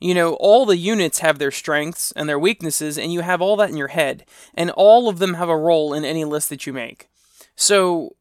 You 0.00 0.14
know, 0.14 0.34
all 0.34 0.66
the 0.66 0.76
units 0.76 1.20
have 1.20 1.38
their 1.38 1.52
strengths 1.52 2.12
and 2.12 2.28
their 2.28 2.38
weaknesses, 2.38 2.98
and 2.98 3.12
you 3.12 3.20
have 3.20 3.40
all 3.40 3.56
that 3.56 3.70
in 3.70 3.76
your 3.76 3.88
head. 3.88 4.24
And 4.54 4.70
all 4.72 5.08
of 5.08 5.18
them 5.18 5.34
have 5.34 5.48
a 5.48 5.56
role 5.56 5.94
in 5.94 6.04
any 6.04 6.24
list 6.24 6.48
that 6.50 6.66
you 6.66 6.72
make. 6.72 7.08
So 7.54 8.16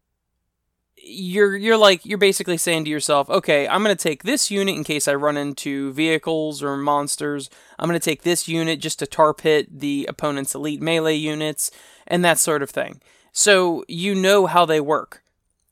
you're 1.03 1.55
you're 1.55 1.77
like 1.77 2.05
you're 2.05 2.17
basically 2.17 2.57
saying 2.57 2.85
to 2.85 2.91
yourself, 2.91 3.29
okay, 3.29 3.67
I'm 3.67 3.81
gonna 3.81 3.95
take 3.95 4.23
this 4.23 4.51
unit 4.51 4.75
in 4.75 4.83
case 4.83 5.07
I 5.07 5.15
run 5.15 5.37
into 5.37 5.91
vehicles 5.93 6.61
or 6.61 6.77
monsters. 6.77 7.49
I'm 7.79 7.87
gonna 7.87 7.99
take 7.99 8.23
this 8.23 8.47
unit 8.47 8.79
just 8.79 8.99
to 8.99 9.07
tar 9.07 9.33
pit 9.33 9.79
the 9.79 10.05
opponent's 10.09 10.55
elite 10.55 10.81
melee 10.81 11.15
units 11.15 11.71
and 12.07 12.23
that 12.25 12.39
sort 12.39 12.61
of 12.61 12.69
thing. 12.69 13.01
So 13.31 13.83
you 13.87 14.13
know 14.15 14.45
how 14.45 14.65
they 14.65 14.81
work. 14.81 15.23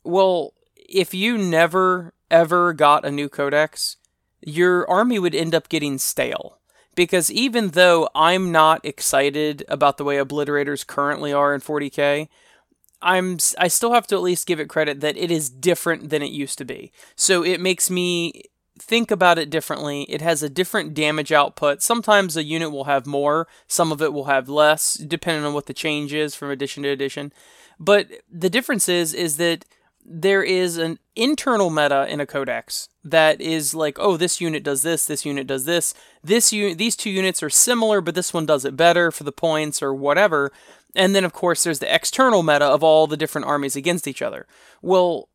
Well, 0.03 0.53
if 0.75 1.13
you 1.13 1.37
never 1.37 2.13
ever 2.31 2.73
got 2.73 3.05
a 3.05 3.11
new 3.11 3.29
codex, 3.29 3.97
your 4.41 4.89
army 4.89 5.19
would 5.19 5.35
end 5.35 5.53
up 5.53 5.69
getting 5.69 5.97
stale. 5.97 6.57
Because 6.95 7.31
even 7.31 7.69
though 7.69 8.09
I'm 8.13 8.51
not 8.51 8.83
excited 8.83 9.63
about 9.69 9.97
the 9.97 10.03
way 10.03 10.17
obliterators 10.17 10.85
currently 10.85 11.31
are 11.31 11.53
in 11.53 11.61
40k, 11.61 12.27
I'm 13.01 13.37
I 13.57 13.67
still 13.67 13.93
have 13.93 14.07
to 14.07 14.15
at 14.15 14.21
least 14.21 14.47
give 14.47 14.59
it 14.59 14.69
credit 14.69 14.99
that 15.01 15.17
it 15.17 15.31
is 15.31 15.49
different 15.49 16.09
than 16.09 16.21
it 16.21 16.31
used 16.31 16.57
to 16.57 16.65
be. 16.65 16.91
So 17.15 17.43
it 17.43 17.61
makes 17.61 17.89
me 17.89 18.43
think 18.77 19.11
about 19.11 19.37
it 19.37 19.49
differently. 19.49 20.03
It 20.03 20.21
has 20.21 20.41
a 20.41 20.49
different 20.49 20.93
damage 20.93 21.31
output. 21.31 21.81
Sometimes 21.81 22.35
a 22.35 22.43
unit 22.43 22.71
will 22.71 22.85
have 22.85 23.05
more, 23.05 23.47
some 23.67 23.91
of 23.91 24.01
it 24.01 24.13
will 24.13 24.25
have 24.25 24.49
less, 24.49 24.93
depending 24.95 25.45
on 25.45 25.53
what 25.53 25.65
the 25.65 25.73
change 25.73 26.13
is 26.13 26.35
from 26.35 26.49
edition 26.49 26.83
to 26.83 26.89
edition. 26.89 27.33
But 27.79 28.07
the 28.31 28.49
difference 28.49 28.89
is 28.89 29.13
is 29.13 29.37
that 29.37 29.65
there 30.05 30.41
is 30.41 30.77
an 30.77 30.97
internal 31.15 31.69
meta 31.69 32.07
in 32.09 32.19
a 32.19 32.25
codex 32.25 32.89
that 33.03 33.39
is 33.39 33.75
like, 33.75 33.97
oh, 33.99 34.17
this 34.17 34.41
unit 34.41 34.63
does 34.63 34.81
this, 34.81 35.05
this 35.05 35.25
unit 35.25 35.45
does 35.45 35.65
this. 35.65 35.93
This 36.23 36.51
unit, 36.51 36.77
these 36.77 36.95
two 36.95 37.11
units 37.11 37.43
are 37.43 37.49
similar, 37.49 38.01
but 38.01 38.15
this 38.15 38.33
one 38.33 38.45
does 38.45 38.65
it 38.65 38.75
better 38.75 39.11
for 39.11 39.23
the 39.23 39.31
points 39.31 39.83
or 39.83 39.93
whatever. 39.93 40.51
And 40.95 41.15
then, 41.15 41.23
of 41.23 41.33
course, 41.33 41.63
there's 41.63 41.79
the 41.79 41.93
external 41.93 42.43
meta 42.43 42.65
of 42.65 42.83
all 42.83 43.07
the 43.07 43.17
different 43.17 43.47
armies 43.47 43.75
against 43.75 44.07
each 44.07 44.21
other. 44.21 44.47
Well, 44.81 45.29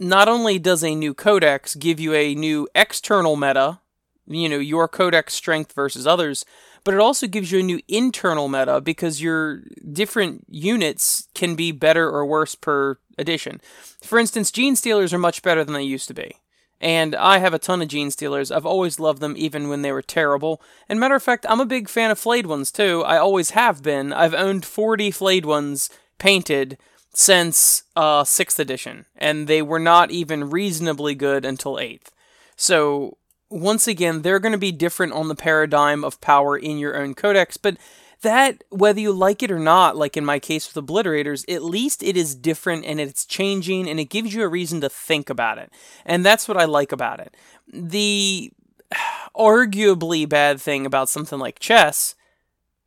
not 0.00 0.28
only 0.28 0.58
does 0.58 0.82
a 0.82 0.94
new 0.94 1.14
codex 1.14 1.74
give 1.74 2.00
you 2.00 2.14
a 2.14 2.34
new 2.34 2.68
external 2.74 3.36
meta, 3.36 3.80
you 4.26 4.48
know, 4.48 4.58
your 4.58 4.88
codex 4.88 5.34
strength 5.34 5.72
versus 5.72 6.06
others, 6.06 6.44
but 6.84 6.94
it 6.94 7.00
also 7.00 7.26
gives 7.26 7.50
you 7.50 7.60
a 7.60 7.62
new 7.62 7.80
internal 7.88 8.48
meta 8.48 8.80
because 8.80 9.22
your 9.22 9.62
different 9.92 10.44
units 10.48 11.28
can 11.34 11.54
be 11.54 11.72
better 11.72 12.08
or 12.08 12.26
worse 12.26 12.54
per 12.54 12.98
edition. 13.16 13.60
For 14.02 14.18
instance, 14.18 14.50
Gene 14.50 14.76
Stealers 14.76 15.12
are 15.12 15.18
much 15.18 15.42
better 15.42 15.64
than 15.64 15.74
they 15.74 15.82
used 15.82 16.08
to 16.08 16.14
be. 16.14 16.36
And 16.80 17.14
I 17.16 17.38
have 17.38 17.54
a 17.54 17.58
ton 17.58 17.82
of 17.82 17.88
Gene 17.88 18.10
Stealers. 18.10 18.50
I've 18.50 18.66
always 18.66 19.00
loved 19.00 19.20
them 19.20 19.34
even 19.36 19.68
when 19.68 19.82
they 19.82 19.90
were 19.90 20.02
terrible. 20.02 20.62
And 20.88 21.00
matter 21.00 21.16
of 21.16 21.22
fact, 21.22 21.44
I'm 21.48 21.60
a 21.60 21.66
big 21.66 21.88
fan 21.88 22.10
of 22.10 22.18
flayed 22.18 22.46
ones 22.46 22.70
too. 22.70 23.02
I 23.04 23.18
always 23.18 23.50
have 23.50 23.82
been. 23.82 24.12
I've 24.12 24.34
owned 24.34 24.64
40 24.64 25.10
flayed 25.10 25.44
ones 25.44 25.90
painted 26.18 26.78
since 27.12 27.82
uh, 27.96 28.22
6th 28.22 28.58
edition, 28.58 29.06
and 29.16 29.48
they 29.48 29.62
were 29.62 29.80
not 29.80 30.10
even 30.10 30.50
reasonably 30.50 31.14
good 31.14 31.44
until 31.44 31.74
8th. 31.74 32.10
So, 32.54 33.16
once 33.50 33.88
again, 33.88 34.22
they're 34.22 34.38
going 34.38 34.52
to 34.52 34.58
be 34.58 34.72
different 34.72 35.14
on 35.14 35.28
the 35.28 35.34
paradigm 35.34 36.04
of 36.04 36.20
power 36.20 36.56
in 36.56 36.78
your 36.78 36.96
own 36.96 37.14
codex, 37.14 37.56
but 37.56 37.76
that, 38.22 38.64
whether 38.70 39.00
you 39.00 39.12
like 39.12 39.42
it 39.42 39.50
or 39.50 39.58
not, 39.58 39.96
like 39.96 40.16
in 40.16 40.24
my 40.24 40.38
case 40.38 40.72
with 40.72 40.84
Obliterators, 40.86 41.44
at 41.52 41.62
least 41.62 42.02
it 42.02 42.16
is 42.16 42.34
different 42.34 42.84
and 42.84 43.00
it's 43.00 43.24
changing 43.24 43.88
and 43.88 44.00
it 44.00 44.06
gives 44.06 44.34
you 44.34 44.42
a 44.42 44.48
reason 44.48 44.80
to 44.80 44.88
think 44.88 45.30
about 45.30 45.58
it. 45.58 45.72
And 46.04 46.24
that's 46.24 46.48
what 46.48 46.56
I 46.56 46.64
like 46.64 46.92
about 46.92 47.20
it. 47.20 47.36
The 47.72 48.50
arguably 49.36 50.28
bad 50.28 50.60
thing 50.60 50.86
about 50.86 51.08
something 51.08 51.38
like 51.38 51.58
chess 51.58 52.14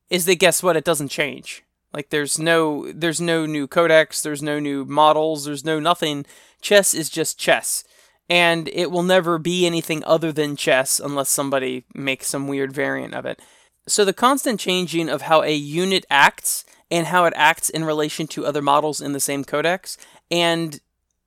is 0.10 0.26
that 0.26 0.36
guess 0.36 0.62
what? 0.62 0.76
It 0.76 0.84
doesn't 0.84 1.08
change. 1.08 1.64
Like 1.94 2.10
there's 2.10 2.40
no 2.40 2.92
there's 2.92 3.20
no 3.22 3.46
new 3.46 3.68
codex, 3.68 4.22
there's 4.22 4.42
no 4.44 4.60
new 4.60 4.86
models, 4.86 5.46
there's 5.46 5.66
no 5.66 5.80
nothing. 5.80 6.26
Chess 6.62 6.94
is 6.94 7.10
just 7.10 7.40
chess. 7.40 7.84
And 8.30 8.70
it 8.70 8.92
will 8.92 9.04
never 9.04 9.38
be 9.38 9.66
anything 9.66 10.04
other 10.06 10.32
than 10.32 10.56
chess 10.56 11.02
unless 11.02 11.30
somebody 11.30 11.84
makes 11.94 12.28
some 12.28 12.48
weird 12.48 12.72
variant 12.72 13.14
of 13.14 13.26
it. 13.26 13.42
So 13.88 14.06
the 14.06 14.14
constant 14.14 14.60
changing 14.60 15.10
of 15.10 15.24
how 15.24 15.44
a 15.44 15.54
unit 15.54 16.06
acts 16.10 16.66
and 16.90 17.08
how 17.08 17.26
it 17.26 17.34
acts 17.36 17.70
in 17.70 17.84
relation 17.84 18.28
to 18.28 18.46
other 18.46 18.62
models 18.62 19.02
in 19.02 19.14
the 19.14 19.20
same 19.20 19.44
codex 19.44 19.98
and 20.30 20.80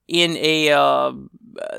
in 0.07 0.37
a 0.37 0.71
uh, 0.71 1.12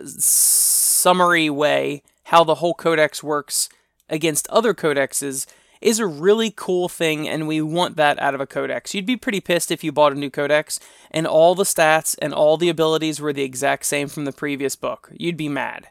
summary 0.06 1.50
way 1.50 2.02
how 2.26 2.44
the 2.44 2.56
whole 2.56 2.74
codex 2.74 3.24
works 3.24 3.70
against 4.10 4.48
other 4.50 4.74
codexes 4.74 5.46
is 5.82 6.00
a 6.00 6.08
really 6.08 6.52
cool 6.56 6.90
thing, 6.90 7.28
and 7.28 7.48
we 7.48 7.62
want 7.62 7.96
that 7.98 8.20
out 8.20 8.34
of 8.34 8.42
a 8.42 8.48
codex. 8.48 8.96
You'd 8.96 9.06
be 9.06 9.18
pretty 9.18 9.40
pissed 9.40 9.70
if 9.70 9.84
you 9.84 9.92
bought 9.92 10.14
a 10.14 10.16
new 10.16 10.32
codex 10.32 10.80
and 11.12 11.28
all 11.28 11.54
the 11.54 11.64
stats 11.64 12.16
and 12.22 12.34
all 12.34 12.58
the 12.58 12.70
abilities 12.70 13.22
were 13.22 13.34
the 13.34 13.44
exact 13.44 13.86
same 13.86 14.08
from 14.08 14.26
the 14.26 14.32
previous 14.32 14.76
book. 14.76 15.12
You'd 15.14 15.38
be 15.38 15.50
mad. 15.50 15.90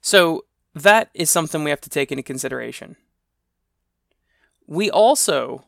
So, 0.00 0.46
that 0.74 1.10
is 1.14 1.30
something 1.30 1.62
we 1.62 1.70
have 1.70 1.80
to 1.82 1.90
take 1.90 2.10
into 2.10 2.22
consideration. 2.22 2.96
We 4.66 4.90
also 4.90 5.64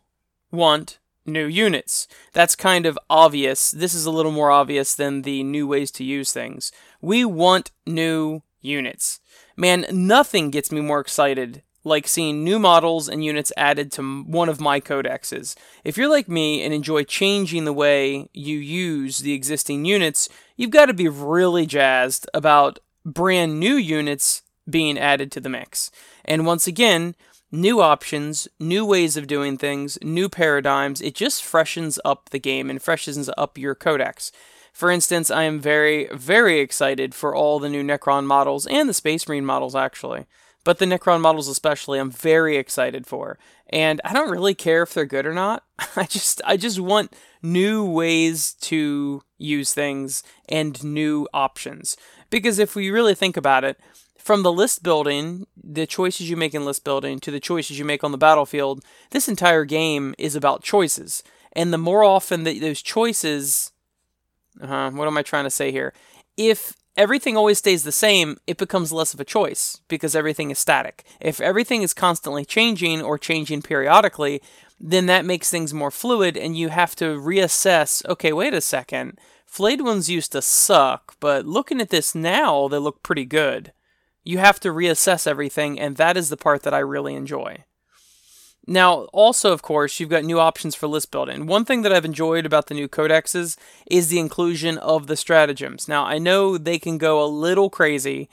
want 0.51 0.99
new 1.25 1.47
units. 1.47 2.07
That's 2.33 2.57
kind 2.57 2.87
of 2.87 2.99
obvious. 3.11 3.71
This 3.71 3.95
is 3.95 4.07
a 4.07 4.11
little 4.11 4.33
more 4.33 4.51
obvious 4.51 4.95
than 4.95 5.23
the 5.23 5.43
new 5.43 5.67
ways 5.67 5.91
to 5.93 6.05
use 6.05 6.33
things. 6.33 6.73
We 7.01 7.25
want 7.25 7.73
new 7.87 8.43
units. 8.61 9.21
Man, 9.57 9.87
nothing 9.91 10.51
gets 10.51 10.71
me 10.71 10.81
more 10.81 11.01
excited 11.01 11.63
like 11.87 12.09
seeing 12.09 12.43
new 12.43 12.59
models 12.59 13.09
and 13.09 13.25
units 13.25 13.53
added 13.57 13.93
to 13.93 14.23
one 14.25 14.49
of 14.49 14.61
my 14.61 14.81
codexes. 14.81 15.57
If 15.85 15.97
you're 15.97 16.11
like 16.11 16.29
me 16.29 16.65
and 16.65 16.75
enjoy 16.75 17.05
changing 17.05 17.65
the 17.65 17.73
way 17.73 18.29
you 18.33 18.59
use 18.59 19.19
the 19.19 19.33
existing 19.33 19.85
units, 19.85 20.29
you've 20.57 20.71
got 20.71 20.87
to 20.87 20.95
be 20.95 21.09
really 21.09 21.65
jazzed 21.65 22.29
about 22.35 22.81
brand 23.05 23.61
new 23.61 23.77
units 23.77 24.43
being 24.69 24.99
added 24.99 25.31
to 25.31 25.41
the 25.41 25.49
mix. 25.49 25.93
And 26.25 26.45
once 26.45 26.67
again, 26.67 27.15
new 27.51 27.81
options, 27.81 28.49
new 28.59 28.85
ways 28.85 29.17
of 29.17 29.27
doing 29.27 29.57
things, 29.57 29.99
new 30.03 30.29
paradigms, 30.29 31.01
it 31.01 31.15
just 31.15 31.45
freshens 31.45 31.99
up 32.05 32.31
the 32.31 32.39
game 32.39 32.71
and 32.71 32.83
freshens 32.83 33.31
up 33.37 33.59
your 33.59 33.75
codex. 33.75 34.33
For 34.73 34.91
instance, 34.91 35.31
I 35.31 35.45
am 35.45 35.59
very, 35.59 36.09
very 36.13 36.61
excited 36.61 37.15
for 37.15 37.35
all 37.35 37.59
the 37.59 37.69
new 37.69 37.83
Necron 37.83 38.27
models 38.27 38.67
and 38.67 38.89
the 38.89 38.95
Space 38.95 39.27
Marine 39.27 39.47
models, 39.47 39.75
actually 39.75 40.27
but 40.67 40.79
the 40.79 40.85
Necron 40.85 41.21
models 41.21 41.47
especially, 41.47 42.01
I'm 42.01 42.11
very 42.11 42.57
excited 42.57 43.07
for. 43.07 43.39
And 43.71 44.01
I 44.05 44.13
don't 44.13 44.33
really 44.33 44.53
care 44.53 44.83
if 44.83 44.93
they're 44.93 45.07
good 45.07 45.25
or 45.25 45.33
not. 45.33 45.63
I 45.97 46.07
just 46.07 46.43
I 46.45 46.57
just 46.57 46.81
want 46.81 47.15
new 47.41 47.89
ways 47.89 48.55
to 48.63 49.23
use 49.39 49.73
things 49.73 50.25
and 50.49 50.83
new 50.83 51.29
options. 51.33 51.97
Because 52.31 52.59
if 52.59 52.75
we 52.75 52.91
really 52.91 53.15
think 53.15 53.37
about 53.37 53.63
it, 53.63 53.79
from 54.27 54.43
the 54.43 54.53
list 54.53 54.83
building, 54.83 55.47
the 55.57 55.87
choices 55.87 56.29
you 56.29 56.37
make 56.37 56.53
in 56.53 56.65
list 56.65 56.83
building 56.83 57.21
to 57.21 57.31
the 57.31 57.39
choices 57.39 57.79
you 57.79 57.85
make 57.85 58.03
on 58.03 58.11
the 58.11 58.19
battlefield, 58.19 58.85
this 59.11 59.29
entire 59.29 59.65
game 59.65 60.17
is 60.19 60.35
about 60.35 60.65
choices. 60.65 61.23
And 61.53 61.73
the 61.73 61.79
more 61.79 62.03
often 62.03 62.43
that 62.43 62.61
those 62.61 62.83
choices, 62.83 63.71
uh, 64.61 64.91
what 64.91 65.07
am 65.07 65.17
I 65.17 65.23
trying 65.23 65.45
to 65.45 65.51
say 65.51 65.71
here? 65.71 65.95
If 66.37 66.75
everything 66.97 67.37
always 67.37 67.59
stays 67.59 67.85
the 67.85 67.93
same, 67.93 68.37
it 68.49 68.57
becomes 68.57 68.91
less 68.91 69.15
of 69.15 69.21
a 69.21 69.25
choice 69.25 69.81
because 69.87 70.17
everything 70.17 70.51
is 70.51 70.59
static. 70.59 71.05
If 71.21 71.41
everything 71.41 71.83
is 71.83 71.95
constantly 71.95 72.45
changing 72.45 73.03
or 73.03 73.19
changing 73.19 73.63
periodically, 73.63 74.43
then 74.81 75.07
that 75.07 75.25
makes 75.25 75.51
things 75.53 75.73
more 75.73 75.93
fluid 75.93 76.37
and 76.37 76.59
you 76.59 76.71
have 76.71 76.97
to 76.97 77.17
reassess 77.17 78.05
okay, 78.07 78.33
wait 78.33 78.55
a 78.55 78.61
second. 78.61 79.21
Flayed 79.47 79.83
ones 79.83 80.11
used 80.11 80.33
to 80.33 80.43
suck, 80.43 81.15
but 81.21 81.47
looking 81.47 81.81
at 81.81 81.91
this 81.91 82.13
now, 82.13 82.67
they 82.67 82.79
look 82.79 83.05
pretty 83.05 83.25
good. 83.25 83.71
You 84.27 84.39
have 84.39 84.59
to 84.61 84.71
reassess 84.71 85.25
everything, 85.29 85.79
and 85.79 85.97
that 85.97 86.17
is 86.17 86.31
the 86.31 86.37
part 86.37 86.65
that 86.65 86.75
I 86.75 86.81
really 86.81 87.15
enjoy. 87.15 87.65
Now, 88.67 89.03
also, 89.13 89.53
of 89.53 89.63
course, 89.63 90.01
you've 90.01 90.11
got 90.11 90.25
new 90.25 90.41
options 90.41 90.75
for 90.75 90.89
list 90.89 91.13
building. 91.13 91.47
One 91.47 91.65
thing 91.65 91.83
that 91.83 91.93
I've 91.93 92.05
enjoyed 92.05 92.45
about 92.45 92.67
the 92.67 92.75
new 92.75 92.89
codexes 92.89 93.57
is 93.89 94.09
the 94.09 94.19
inclusion 94.19 94.79
of 94.79 95.07
the 95.07 95.15
stratagems. 95.15 95.87
Now, 95.87 96.05
I 96.05 96.19
know 96.19 96.59
they 96.59 96.81
can 96.81 96.99
go 96.99 97.23
a 97.23 97.27
little 97.27 97.71
crazy, 97.71 98.29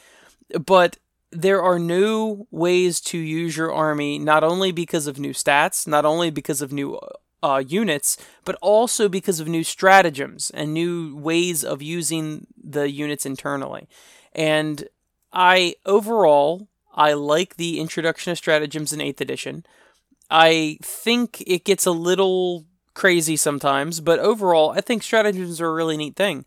but 0.66 0.98
there 1.32 1.62
are 1.62 1.78
new 1.78 2.48
ways 2.50 3.00
to 3.02 3.20
use 3.20 3.56
your 3.56 3.72
army, 3.72 4.18
not 4.18 4.44
only 4.44 4.72
because 4.72 5.06
of 5.06 5.20
new 5.20 5.34
stats, 5.34 5.86
not 5.86 6.06
only 6.06 6.32
because 6.32 6.64
of 6.64 6.74
new 6.74 7.00
uh, 7.44 7.64
units, 7.68 8.18
but 8.46 8.56
also 8.64 9.08
because 9.08 9.40
of 9.40 9.48
new 9.48 9.64
stratagems 9.64 10.50
and 10.56 10.74
new 10.74 11.16
ways 11.16 11.64
of 11.64 11.84
using 11.84 12.48
the 12.60 12.90
units 12.90 13.28
internally. 13.28 13.88
And 14.34 14.88
I 15.34 15.76
overall, 15.86 16.68
I 16.94 17.14
like 17.14 17.56
the 17.56 17.80
introduction 17.80 18.32
of 18.32 18.38
stratagems 18.38 18.94
in 18.94 19.00
8th 19.00 19.22
edition. 19.22 19.66
I 20.30 20.78
think 20.82 21.42
it 21.46 21.66
gets 21.66 21.86
a 21.86 21.92
little 21.92 22.66
crazy 22.94 23.36
sometimes, 23.36 24.00
but 24.00 24.20
overall, 24.20 24.72
I 24.72 24.82
think 24.82 25.04
stratagems 25.04 25.60
are 25.60 25.68
a 25.68 25.74
really 25.74 25.98
neat 25.98 26.16
thing. 26.16 26.46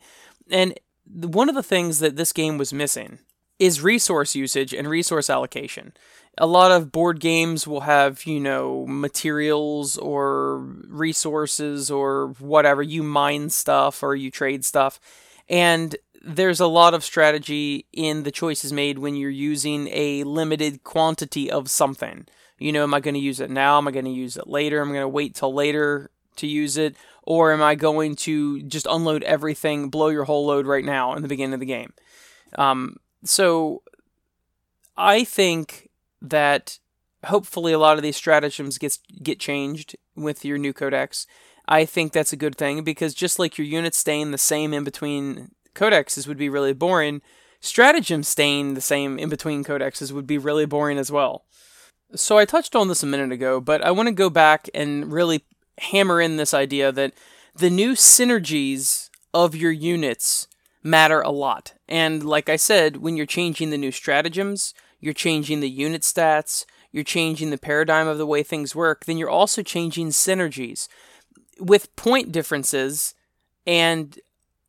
And 0.51 0.79
one 1.05 1.49
of 1.49 1.55
the 1.55 1.62
things 1.62 1.99
that 1.99 2.16
this 2.16 2.33
game 2.33 2.59
was 2.59 2.72
missing 2.72 3.18
is 3.59 3.81
resource 3.83 4.35
usage 4.35 4.72
and 4.72 4.88
resource 4.88 5.31
allocation. 5.31 5.92
A 6.38 6.46
lot 6.46 6.70
of 6.70 6.92
board 6.92 7.20
games 7.20 7.66
will 7.66 7.81
have, 7.81 8.25
you 8.25 8.38
know, 8.38 8.87
materials 8.87 9.96
or 9.96 10.59
resources 10.88 11.90
or 11.90 12.29
whatever. 12.38 12.83
You 12.83 13.03
mine 13.03 13.49
stuff 13.51 14.03
or 14.03 14.14
you 14.14 14.31
trade 14.31 14.64
stuff. 14.64 15.01
And 15.49 15.96
there's 16.26 16.60
a 16.60 16.66
lot 16.66 16.92
of 16.92 17.04
strategy 17.04 17.87
in 17.92 18.24
the 18.24 18.33
choices 18.33 18.72
made 18.72 18.98
when 18.98 19.14
you're 19.14 19.31
using 19.31 19.88
a 19.92 20.24
limited 20.24 20.83
quantity 20.83 21.50
of 21.50 21.70
something. 21.70 22.27
You 22.58 22.72
know, 22.72 22.83
am 22.83 22.94
I 22.94 23.00
going 23.00 23.14
to 23.14 23.20
use 23.20 23.38
it 23.38 23.50
now? 23.50 23.79
Am 23.79 23.87
I 23.87 23.92
going 23.92 24.06
to 24.06 24.10
use 24.10 24.37
it 24.37 24.48
later? 24.48 24.81
I'm 24.81 24.88
going 24.88 25.02
to 25.02 25.08
wait 25.08 25.37
till 25.37 25.54
later 25.54 26.10
to 26.37 26.46
use 26.46 26.77
it? 26.77 26.96
Or 27.22 27.52
am 27.52 27.62
I 27.62 27.77
going 27.77 28.16
to 28.16 28.62
just 28.62 28.87
unload 28.90 29.22
everything, 29.22 29.88
blow 29.88 30.08
your 30.08 30.24
whole 30.24 30.46
load 30.46 30.66
right 30.66 30.85
now 30.85 31.14
in 31.14 31.22
the 31.22 31.29
beginning 31.29 31.54
of 31.54 31.60
the 31.60 31.66
game? 31.66 31.92
Um, 32.56 32.96
so 33.24 33.83
I 34.96 35.22
think 35.22 35.90
that 36.22 36.79
hopefully 37.24 37.72
a 37.72 37.79
lot 37.79 37.96
of 37.96 38.02
these 38.02 38.16
stratagems 38.16 38.79
gets 38.79 39.00
get 39.22 39.38
changed 39.38 39.96
with 40.16 40.44
your 40.44 40.58
new 40.58 40.72
codex. 40.72 41.27
I 41.68 41.85
think 41.85 42.12
that's 42.12 42.33
a 42.33 42.37
good 42.37 42.56
thing 42.56 42.85
because 42.85 43.14
just 43.14 43.38
like 43.38 43.58
your 43.58 43.66
units 43.66 43.98
staying 43.98 44.31
the 44.31 44.38
same 44.38 44.72
in 44.72 44.85
between 44.85 45.50
codexes 45.77 46.27
would 46.27 46.37
be 46.37 46.48
really 46.48 46.72
boring, 46.72 47.22
stratagem 47.60 48.22
staying 48.22 48.74
the 48.74 48.81
same 48.81 49.18
in 49.18 49.29
between 49.29 49.62
codexes 49.62 50.10
would 50.10 50.27
be 50.27 50.38
really 50.38 50.66
boring 50.66 50.98
as 50.98 51.12
well. 51.12 51.44
So 52.14 52.38
I 52.38 52.44
touched 52.44 52.74
on 52.74 52.88
this 52.88 53.02
a 53.02 53.06
minute 53.06 53.33
ago, 53.33 53.60
but 53.60 53.83
I 53.83 53.90
want 53.90 54.08
to 54.08 54.14
go 54.14 54.31
back 54.31 54.68
and 54.74 55.12
really 55.12 55.44
hammer 55.79 56.20
in 56.20 56.37
this 56.37 56.54
idea 56.54 56.90
that 56.92 57.12
the 57.54 57.70
new 57.70 57.92
synergies 57.92 59.10
of 59.35 59.54
your 59.54 59.72
units 59.72 60.48
matter 60.83 61.20
a 61.20 61.31
lot. 61.31 61.74
And 61.88 62.24
like 62.24 62.48
I 62.48 62.56
said, 62.56 62.98
when 62.98 63.16
you're 63.16 63.27
changing 63.27 63.70
the 63.70 63.79
new 63.79 63.90
stratagems, 63.90 64.72
you're 65.00 65.12
changing 65.12 65.60
the 65.60 65.68
unit 65.68 66.02
stats, 66.02 66.64
you're 66.92 67.04
changing 67.04 67.50
the 67.50 67.58
paradigm 67.58 68.06
of 68.06 68.18
the 68.18 68.27
way 68.27 68.42
things 68.42 68.74
work, 68.74 69.04
then 69.04 69.18
you're 69.18 69.29
also 69.29 69.62
changing 69.62 70.08
synergies. 70.08 70.88
With 71.58 71.94
point 71.96 72.33
differences 72.33 73.14
and 73.66 74.18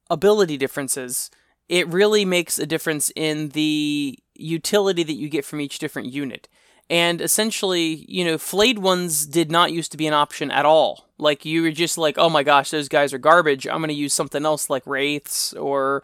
ability 0.10 0.58
differences, 0.58 1.30
it 1.70 1.88
really 1.88 2.26
makes 2.26 2.58
a 2.60 2.66
difference 2.66 3.12
in 3.16 3.50
the 3.50 4.18
utility 4.36 5.04
that 5.04 5.14
you 5.14 5.30
get 5.30 5.46
from 5.46 5.62
each 5.62 5.80
different 5.80 6.12
unit. 6.12 6.48
And 6.90 7.20
essentially, 7.20 8.06
you 8.08 8.24
know, 8.24 8.38
flayed 8.38 8.80
ones 8.80 9.26
did 9.26 9.52
not 9.52 9.74
used 9.74 9.92
to 9.92 9.98
be 9.98 10.08
an 10.08 10.14
option 10.14 10.50
at 10.52 10.66
all. 10.66 11.10
Like, 11.18 11.44
you 11.44 11.64
were 11.64 11.72
just 11.72 11.98
like, 11.98 12.18
oh 12.18 12.30
my 12.30 12.44
gosh, 12.44 12.70
those 12.70 12.88
guys 12.88 13.14
are 13.14 13.18
garbage. 13.18 13.68
I'm 13.68 13.80
going 13.80 13.90
to 13.90 13.94
use 13.94 14.14
something 14.14 14.46
else 14.46 14.70
like 14.70 14.88
Wraiths 14.88 15.54
or 15.54 16.04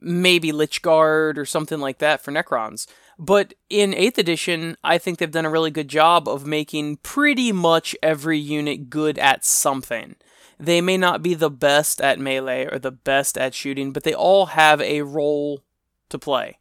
maybe 0.00 0.50
Lychguard 0.50 1.36
or 1.36 1.44
something 1.44 1.80
like 1.80 1.98
that 1.98 2.22
for 2.22 2.32
Necrons. 2.32 2.86
But 3.18 3.54
in 3.68 3.92
8th 3.92 4.18
edition, 4.18 4.76
I 4.82 4.98
think 4.98 5.18
they've 5.18 5.30
done 5.30 5.44
a 5.44 5.50
really 5.50 5.70
good 5.70 5.88
job 5.88 6.26
of 6.26 6.46
making 6.46 6.96
pretty 6.98 7.52
much 7.52 7.94
every 8.02 8.38
unit 8.38 8.88
good 8.88 9.18
at 9.18 9.44
something. 9.44 10.16
They 10.62 10.80
may 10.80 10.96
not 10.96 11.24
be 11.24 11.34
the 11.34 11.50
best 11.50 12.00
at 12.00 12.20
melee 12.20 12.66
or 12.70 12.78
the 12.78 12.92
best 12.92 13.36
at 13.36 13.52
shooting, 13.52 13.92
but 13.92 14.04
they 14.04 14.14
all 14.14 14.46
have 14.46 14.80
a 14.80 15.02
role 15.02 15.64
to 16.08 16.20
play. 16.20 16.56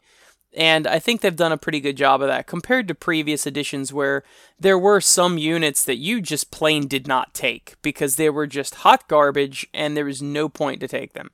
And 0.53 0.87
I 0.87 0.97
think 0.97 1.21
they've 1.21 1.35
done 1.35 1.51
a 1.51 1.57
pretty 1.57 1.79
good 1.79 1.97
job 1.97 2.19
of 2.23 2.27
that 2.27 2.47
compared 2.47 2.87
to 2.87 2.95
previous 2.95 3.45
editions 3.45 3.93
where 3.93 4.23
there 4.59 4.77
were 4.77 5.01
some 5.01 5.37
units 5.37 5.83
that 5.85 5.97
you 5.97 6.19
just 6.19 6.49
plain 6.49 6.87
did 6.87 7.07
not 7.07 7.35
take 7.35 7.75
because 7.83 8.15
they 8.15 8.31
were 8.31 8.47
just 8.47 8.75
hot 8.75 9.07
garbage 9.07 9.67
and 9.71 9.95
there 9.95 10.05
was 10.05 10.19
no 10.19 10.49
point 10.49 10.81
to 10.81 10.87
take 10.87 11.13
them. 11.13 11.29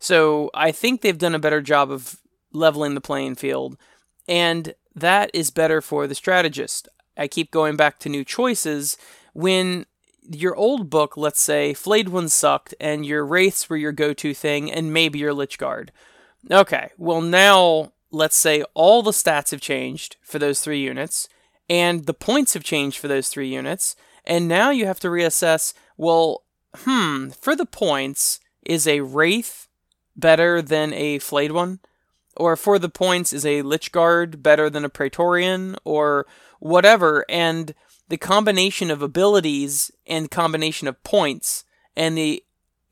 So 0.00 0.50
I 0.52 0.72
think 0.72 1.00
they've 1.00 1.16
done 1.16 1.36
a 1.36 1.38
better 1.38 1.60
job 1.60 1.92
of 1.92 2.16
leveling 2.52 2.94
the 2.94 3.00
playing 3.00 3.36
field, 3.36 3.78
and 4.26 4.74
that 4.96 5.30
is 5.32 5.52
better 5.52 5.80
for 5.80 6.08
the 6.08 6.16
strategist. 6.16 6.88
I 7.16 7.28
keep 7.28 7.52
going 7.52 7.76
back 7.76 8.00
to 8.00 8.08
new 8.08 8.24
choices 8.24 8.96
when 9.32 9.86
your 10.30 10.54
old 10.54 10.90
book, 10.90 11.16
let's 11.16 11.40
say, 11.40 11.74
Flayed 11.74 12.08
Ones 12.08 12.32
sucked, 12.32 12.74
and 12.80 13.04
your 13.04 13.24
Wraiths 13.24 13.68
were 13.68 13.76
your 13.76 13.92
go 13.92 14.12
to 14.14 14.32
thing, 14.32 14.70
and 14.70 14.92
maybe 14.92 15.18
your 15.18 15.34
Lychguard. 15.34 15.90
Okay, 16.50 16.90
well, 16.96 17.20
now 17.20 17.92
let's 18.10 18.36
say 18.36 18.62
all 18.74 19.02
the 19.02 19.10
stats 19.10 19.50
have 19.50 19.60
changed 19.60 20.16
for 20.22 20.38
those 20.38 20.60
three 20.60 20.80
units, 20.80 21.28
and 21.68 22.06
the 22.06 22.14
points 22.14 22.54
have 22.54 22.64
changed 22.64 22.98
for 22.98 23.08
those 23.08 23.28
three 23.28 23.48
units, 23.48 23.96
and 24.24 24.48
now 24.48 24.70
you 24.70 24.86
have 24.86 25.00
to 25.00 25.08
reassess 25.08 25.74
well, 25.96 26.44
hmm, 26.74 27.28
for 27.28 27.54
the 27.54 27.66
points, 27.66 28.40
is 28.64 28.86
a 28.86 29.00
Wraith 29.00 29.68
better 30.16 30.62
than 30.62 30.92
a 30.94 31.18
Flayed 31.18 31.52
one? 31.52 31.80
Or 32.36 32.56
for 32.56 32.78
the 32.78 32.88
points, 32.88 33.32
is 33.32 33.44
a 33.44 33.62
Lychguard 33.62 34.42
better 34.42 34.70
than 34.70 34.84
a 34.84 34.88
Praetorian? 34.88 35.76
Or 35.84 36.26
whatever. 36.58 37.26
And 37.28 37.74
the 38.10 38.18
combination 38.18 38.90
of 38.90 39.02
abilities 39.02 39.92
and 40.04 40.30
combination 40.30 40.88
of 40.88 41.02
points 41.04 41.64
and 41.96 42.18
the 42.18 42.42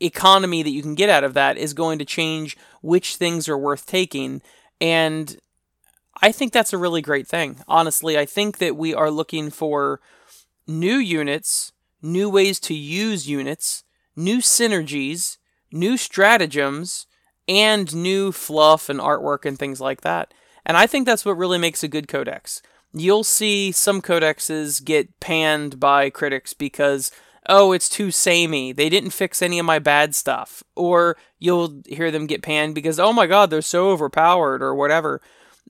economy 0.00 0.62
that 0.62 0.70
you 0.70 0.80
can 0.80 0.94
get 0.94 1.10
out 1.10 1.24
of 1.24 1.34
that 1.34 1.58
is 1.58 1.74
going 1.74 1.98
to 1.98 2.04
change 2.04 2.56
which 2.82 3.16
things 3.16 3.48
are 3.48 3.58
worth 3.58 3.84
taking. 3.84 4.40
And 4.80 5.36
I 6.22 6.30
think 6.30 6.52
that's 6.52 6.72
a 6.72 6.78
really 6.78 7.02
great 7.02 7.26
thing. 7.26 7.58
Honestly, 7.66 8.16
I 8.16 8.26
think 8.26 8.58
that 8.58 8.76
we 8.76 8.94
are 8.94 9.10
looking 9.10 9.50
for 9.50 10.00
new 10.68 10.96
units, 10.96 11.72
new 12.00 12.30
ways 12.30 12.60
to 12.60 12.74
use 12.74 13.28
units, 13.28 13.82
new 14.14 14.38
synergies, 14.38 15.38
new 15.72 15.96
stratagems, 15.96 17.06
and 17.48 17.92
new 17.92 18.30
fluff 18.30 18.88
and 18.88 19.00
artwork 19.00 19.44
and 19.44 19.58
things 19.58 19.80
like 19.80 20.02
that. 20.02 20.32
And 20.64 20.76
I 20.76 20.86
think 20.86 21.06
that's 21.06 21.24
what 21.24 21.36
really 21.36 21.58
makes 21.58 21.82
a 21.82 21.88
good 21.88 22.06
codex. 22.06 22.62
You'll 22.92 23.24
see 23.24 23.70
some 23.72 24.00
codexes 24.00 24.82
get 24.84 25.20
panned 25.20 25.78
by 25.78 26.10
critics 26.10 26.54
because, 26.54 27.10
oh, 27.48 27.72
it's 27.72 27.88
too 27.88 28.10
samey. 28.10 28.72
They 28.72 28.88
didn't 28.88 29.10
fix 29.10 29.42
any 29.42 29.58
of 29.58 29.66
my 29.66 29.78
bad 29.78 30.14
stuff. 30.14 30.62
Or 30.74 31.16
you'll 31.38 31.82
hear 31.86 32.10
them 32.10 32.26
get 32.26 32.42
panned 32.42 32.74
because, 32.74 32.98
oh 32.98 33.12
my 33.12 33.26
god, 33.26 33.50
they're 33.50 33.62
so 33.62 33.90
overpowered 33.90 34.62
or 34.62 34.74
whatever. 34.74 35.20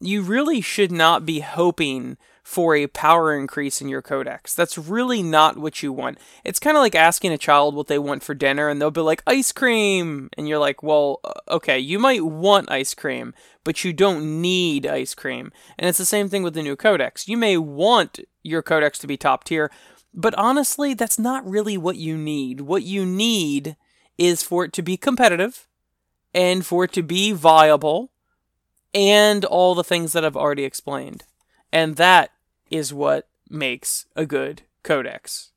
You 0.00 0.22
really 0.22 0.60
should 0.60 0.92
not 0.92 1.26
be 1.26 1.40
hoping 1.40 2.18
for 2.48 2.74
a 2.74 2.86
power 2.86 3.38
increase 3.38 3.82
in 3.82 3.90
your 3.90 4.00
codex. 4.00 4.54
That's 4.54 4.78
really 4.78 5.22
not 5.22 5.58
what 5.58 5.82
you 5.82 5.92
want. 5.92 6.16
It's 6.44 6.58
kind 6.58 6.78
of 6.78 6.80
like 6.80 6.94
asking 6.94 7.30
a 7.30 7.36
child 7.36 7.74
what 7.74 7.88
they 7.88 7.98
want 7.98 8.22
for 8.22 8.32
dinner 8.32 8.70
and 8.70 8.80
they'll 8.80 8.90
be 8.90 9.02
like 9.02 9.22
ice 9.26 9.52
cream 9.52 10.30
and 10.34 10.48
you're 10.48 10.58
like, 10.58 10.82
"Well, 10.82 11.20
uh, 11.24 11.34
okay, 11.50 11.78
you 11.78 11.98
might 11.98 12.24
want 12.24 12.70
ice 12.70 12.94
cream, 12.94 13.34
but 13.64 13.84
you 13.84 13.92
don't 13.92 14.40
need 14.40 14.86
ice 14.86 15.14
cream." 15.14 15.52
And 15.78 15.90
it's 15.90 15.98
the 15.98 16.06
same 16.06 16.30
thing 16.30 16.42
with 16.42 16.54
the 16.54 16.62
new 16.62 16.74
codex. 16.74 17.28
You 17.28 17.36
may 17.36 17.58
want 17.58 18.18
your 18.42 18.62
codex 18.62 18.98
to 19.00 19.06
be 19.06 19.18
top 19.18 19.44
tier, 19.44 19.70
but 20.14 20.34
honestly, 20.38 20.94
that's 20.94 21.18
not 21.18 21.46
really 21.46 21.76
what 21.76 21.96
you 21.96 22.16
need. 22.16 22.62
What 22.62 22.82
you 22.82 23.04
need 23.04 23.76
is 24.16 24.42
for 24.42 24.64
it 24.64 24.72
to 24.72 24.82
be 24.82 24.96
competitive 24.96 25.68
and 26.32 26.64
for 26.64 26.84
it 26.84 26.94
to 26.94 27.02
be 27.02 27.32
viable 27.32 28.10
and 28.94 29.44
all 29.44 29.74
the 29.74 29.84
things 29.84 30.14
that 30.14 30.24
I've 30.24 30.34
already 30.34 30.64
explained. 30.64 31.24
And 31.70 31.96
that 31.96 32.30
is 32.70 32.92
what 32.92 33.28
makes 33.50 34.06
a 34.16 34.26
good 34.26 34.62
codex. 34.82 35.52